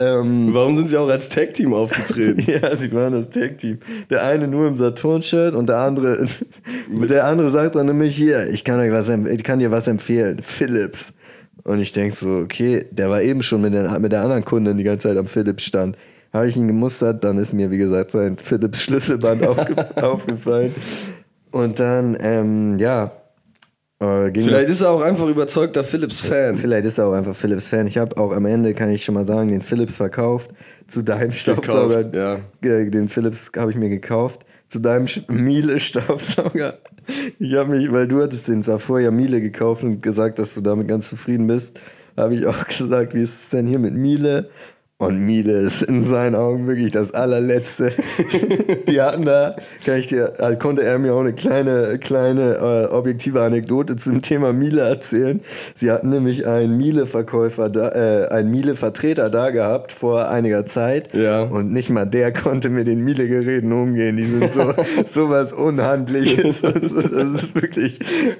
[0.00, 2.44] ähm, Warum sind sie auch als Tag-Team aufgetreten?
[2.50, 3.78] ja, sie waren das Tag-Team.
[4.10, 6.26] Der eine nur im Saturn-Shirt und der andere,
[6.88, 10.40] der andere sagt dann nämlich hier, ich kann, euch was, ich kann dir was empfehlen,
[10.42, 11.14] Philips.
[11.62, 14.76] Und ich denk so, okay, der war eben schon mit der, mit der anderen Kundin
[14.76, 15.96] die ganze Zeit am Philips stand.
[16.32, 20.74] Habe ich ihn gemustert, dann ist mir, wie gesagt, sein Philips Schlüsselband aufge aufgefallen.
[21.52, 23.12] Und dann, ähm, ja,
[24.04, 26.56] äh, Vielleicht ist er auch einfach überzeugter Philips-Fan.
[26.56, 27.86] Vielleicht ist er auch einfach Philips Fan.
[27.86, 30.50] Ich habe auch am Ende, kann ich schon mal sagen, den Philips verkauft.
[30.86, 32.14] Zu deinem Staubsauger.
[32.14, 32.38] ja.
[32.68, 34.44] Äh, Den Philips habe ich mir gekauft.
[34.68, 36.78] Zu deinem Miele-Staubsauger.
[37.38, 40.60] Ich habe mich, weil du hattest den davor ja Miele gekauft und gesagt, dass du
[40.60, 41.78] damit ganz zufrieden bist,
[42.16, 44.48] habe ich auch gesagt, wie ist es denn hier mit Miele?
[44.98, 47.92] Und Miele ist in seinen Augen wirklich das allerletzte.
[48.88, 52.94] Die hatten da, kann ich dir, halt konnte er mir auch eine kleine, kleine äh,
[52.94, 55.40] objektive Anekdote zum Thema Miele erzählen.
[55.74, 61.12] Sie hatten nämlich einen Miele-Verkäufer, da, äh, einen Miele-Vertreter da gehabt vor einiger Zeit.
[61.12, 61.42] Ja.
[61.42, 64.16] Und nicht mal der konnte mit den Miele-Geräten umgehen.
[64.16, 64.74] Die sind so
[65.06, 66.62] sowas Unhandliches.
[66.62, 67.98] Das ist wirklich,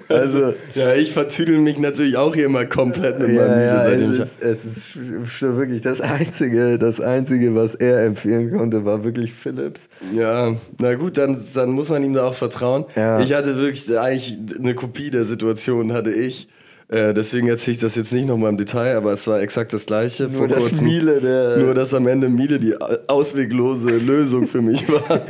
[0.09, 4.11] also Ja, ich vertüdel mich natürlich auch hier immer komplett mit meinem ja, Miele, ja,
[4.11, 6.44] es, ist, es ist schon wirklich das Einzige,
[6.79, 9.89] das Einzige, was er empfehlen konnte, war wirklich Philips.
[10.15, 12.85] Ja, na gut, dann, dann muss man ihm da auch vertrauen.
[12.97, 13.21] Ja.
[13.21, 16.49] Ich hatte wirklich eigentlich eine Kopie der Situation, hatte ich.
[16.89, 19.87] Äh, deswegen erzähle ich das jetzt nicht nochmal im Detail, aber es war exakt das
[19.87, 20.29] gleiche.
[20.29, 22.75] Nur das Miele, der- Nur, dass am Ende Miele die
[23.09, 25.23] ausweglose Lösung für mich war.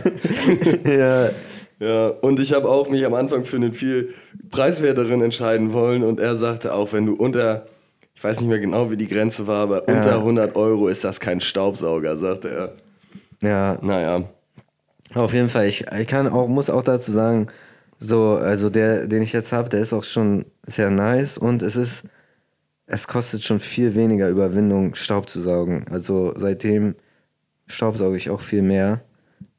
[0.85, 1.29] Ja,
[1.81, 4.11] ja, und ich habe auch mich am Anfang für einen viel
[4.51, 7.67] preiswerteren entscheiden wollen und er sagte auch, wenn du unter,
[8.15, 9.97] ich weiß nicht mehr genau, wie die Grenze war, aber Ja.
[9.97, 12.73] unter 100 Euro ist das kein Staubsauger, sagte er.
[13.49, 14.23] ja, Naja,
[15.15, 15.67] auf jeden Fall.
[15.67, 17.47] Ich, ich kann auch, muss auch dazu sagen,
[18.01, 21.77] so, also der, den ich jetzt habe, der ist auch schon sehr nice und es
[21.77, 22.05] ist,
[22.87, 25.87] es kostet schon viel weniger Überwindung, Staub zu saugen.
[25.91, 26.95] Also seitdem
[27.67, 29.01] staubsauge ich auch viel mehr.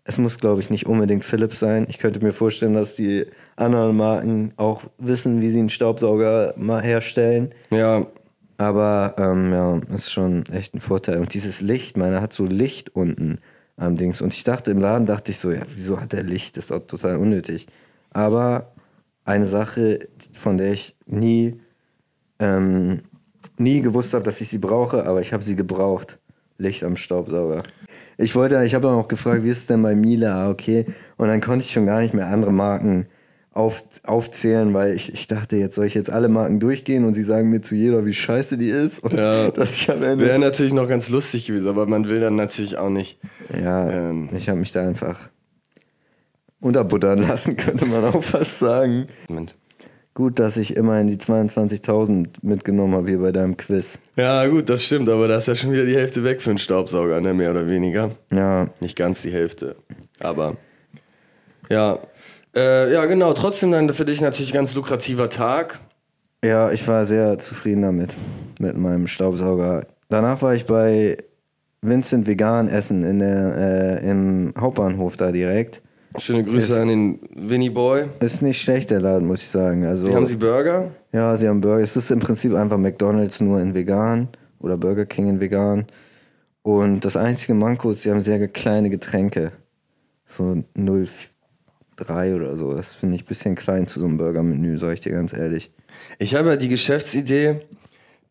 [0.04, 1.88] Es muss, glaube ich, nicht unbedingt Philips sein.
[1.90, 3.26] Ich könnte mir vorstellen, dass die
[3.56, 7.52] anderen Marken auch wissen, wie sie einen Staubsauger mal herstellen.
[7.72, 8.06] ja,
[8.58, 11.20] Aber ähm, ja, ist schon echt ein Vorteil.
[11.20, 13.40] Und dieses Licht, meiner hat so Licht unten
[13.78, 14.22] am Dings.
[14.22, 16.56] Und ich dachte im Laden, dachte ich so, ja, wieso hat der Licht?
[16.58, 17.68] Das ist doch total unnötig.
[18.12, 18.74] Aber
[19.26, 20.00] eine Sache,
[20.34, 21.60] von der ich nie,
[22.40, 23.02] ähm,
[23.58, 26.20] nie gewusst habe, dass ich sie brauche, aber ich habe sie gebraucht.
[26.58, 27.64] Licht am Staubsauger.
[28.18, 30.34] Ich wollte, ich habe auch gefragt, wie ist es denn bei Miele?
[30.34, 30.86] Ah, okay.
[31.18, 33.08] Und dann konnte ich schon gar nicht mehr andere Marken
[33.56, 37.24] auf, aufzählen, weil ich, ich dachte, jetzt soll ich jetzt alle Marken durchgehen und sie
[37.24, 39.00] sagen mir zu jeder, wie scheiße die ist.
[39.00, 39.46] Und Ja.
[39.48, 40.20] Ende.
[40.20, 43.18] wäre natürlich noch ganz lustig gewesen, aber man will dann natürlich auch nicht.
[43.64, 44.30] Ja, Ähm.
[44.36, 45.30] ich habe mich da einfach
[46.60, 49.08] unterbuttern lassen, könnte man auch fast sagen.
[49.30, 49.56] Moment.
[50.14, 54.00] Gut, dass ich immerhin die 22.000 mitgenommen habe hier bei deinem Quiz.
[54.16, 56.60] Ja, gut, das stimmt, aber da ist ja schon wieder die Hälfte weg für einen
[56.60, 58.12] Staubsauger, ne, mehr oder weniger.
[58.32, 59.76] Ja, Nicht ganz die Hälfte,
[60.20, 60.56] aber
[61.70, 62.00] ja.
[62.56, 65.80] Äh, ja, genau, trotzdem dann für dich natürlich ein ganz lukrativer Tag.
[66.44, 68.16] ja, ich war sehr zufrieden damit,
[68.60, 69.86] mit meinem Staubsauger.
[70.10, 71.18] Danach war ich bei
[71.82, 75.82] Vincent Vegan essen in der, äh, im Hauptbahnhof da direkt.
[76.18, 78.06] Schöne Grüße an den Winnie Boy.
[78.22, 79.86] Ist nicht schlecht, der Laden, muss ich sagen.
[79.86, 80.92] Also, Haben Sie Burger?
[81.12, 81.84] Ja, sie haben Burger.
[81.84, 84.30] Es ist im Prinzip einfach McDonalds nur in vegan
[84.60, 85.86] oder Burger King in vegan.
[86.62, 89.52] Und das einzige Manko ist, sie haben sehr kleine Getränke.
[90.26, 90.64] So
[91.98, 92.74] 0,3 oder so.
[92.74, 95.72] Das finde ich ein bisschen klein zu so einem Burger-Menü, sag ich dir ganz ehrlich.
[96.20, 97.62] Ich habe ja die Geschäftsidee,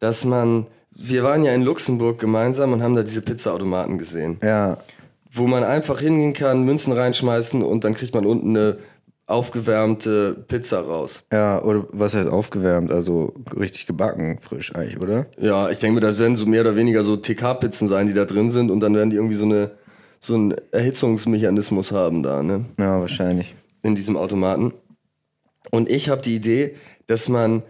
[0.01, 4.79] dass man, wir waren ja in Luxemburg gemeinsam und haben da diese Pizzaautomaten gesehen, Ja,
[5.33, 8.77] wo man einfach hingehen kann, Münzen reinschmeißen und dann kriegt man unten eine
[9.27, 11.25] aufgewärmte Pizza raus.
[11.33, 12.93] ja, oder was heißt aufgewärmt?
[12.93, 15.27] Also richtig gebacken, frisch eigentlich, oder?
[15.41, 18.27] Ja, ich denke mir, das werden so mehr oder weniger so TK-Pizzen sein, die da
[18.27, 19.71] drin sind und dann werden die irgendwie so eine
[20.25, 22.65] so einen Erhitzungsmechanismus haben da, ne?
[22.79, 23.55] Ja, wahrscheinlich.
[23.83, 24.73] in diesem Automaten.
[25.71, 27.63] Und ich habe die Idee, dass man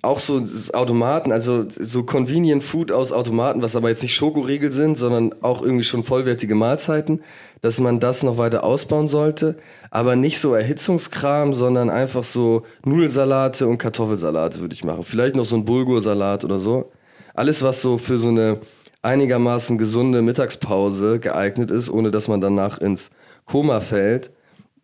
[0.00, 0.42] auch so
[0.72, 5.60] Automaten, also so Convenient Food aus Automaten, was aber jetzt nicht Schokoriegel sind, sondern auch
[5.60, 7.20] irgendwie schon vollwertige Mahlzeiten,
[7.60, 9.56] dass man das noch weiter ausbauen sollte.
[9.90, 15.02] Aber nicht so Erhitzungskram, sondern einfach so Nudelsalate und Kartoffelsalate würde ich machen.
[15.02, 16.90] Vielleicht noch so ein Bulgursalat oder so.
[17.34, 18.60] Alles, was so für so eine
[19.02, 23.10] einigermaßen gesunde Mittagspause geeignet ist, ohne dass man danach ins
[23.44, 24.32] Koma fällt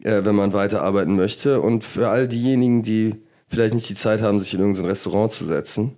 [0.05, 1.61] äh, wenn man weiterarbeiten möchte.
[1.61, 5.45] Und für all diejenigen, die vielleicht nicht die Zeit haben, sich in irgendein Restaurant zu
[5.45, 5.97] setzen.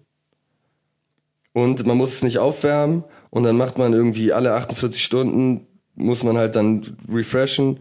[1.53, 6.23] Und man muss es nicht aufwärmen und dann macht man irgendwie alle 48 Stunden, muss
[6.23, 7.81] man halt dann refreshen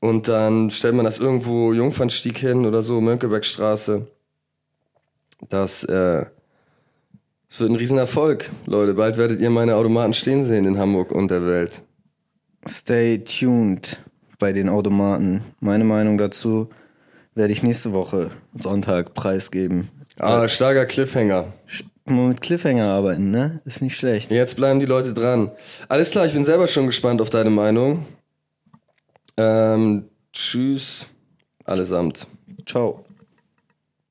[0.00, 4.08] und dann stellt man das irgendwo Jungfernstieg hin oder so, Mönckebergstraße.
[5.48, 6.26] Das, äh,
[7.50, 8.94] das wird ein Riesenerfolg, Leute.
[8.94, 11.82] Bald werdet ihr meine Automaten stehen sehen in Hamburg und der Welt.
[12.68, 14.02] Stay tuned
[14.38, 15.42] bei den Automaten.
[15.60, 16.70] Meine Meinung dazu
[17.34, 19.88] werde ich nächste Woche Sonntag preisgeben.
[20.18, 21.52] Ah, starker Cliffhanger.
[22.04, 23.60] Mal mit Cliffhanger arbeiten, ne?
[23.64, 24.30] Ist nicht schlecht.
[24.30, 25.50] Jetzt bleiben die Leute dran.
[25.88, 28.06] Alles klar, ich bin selber schon gespannt auf deine Meinung.
[29.36, 31.06] Ähm, tschüss,
[31.64, 32.26] allesamt.
[32.66, 33.04] Ciao.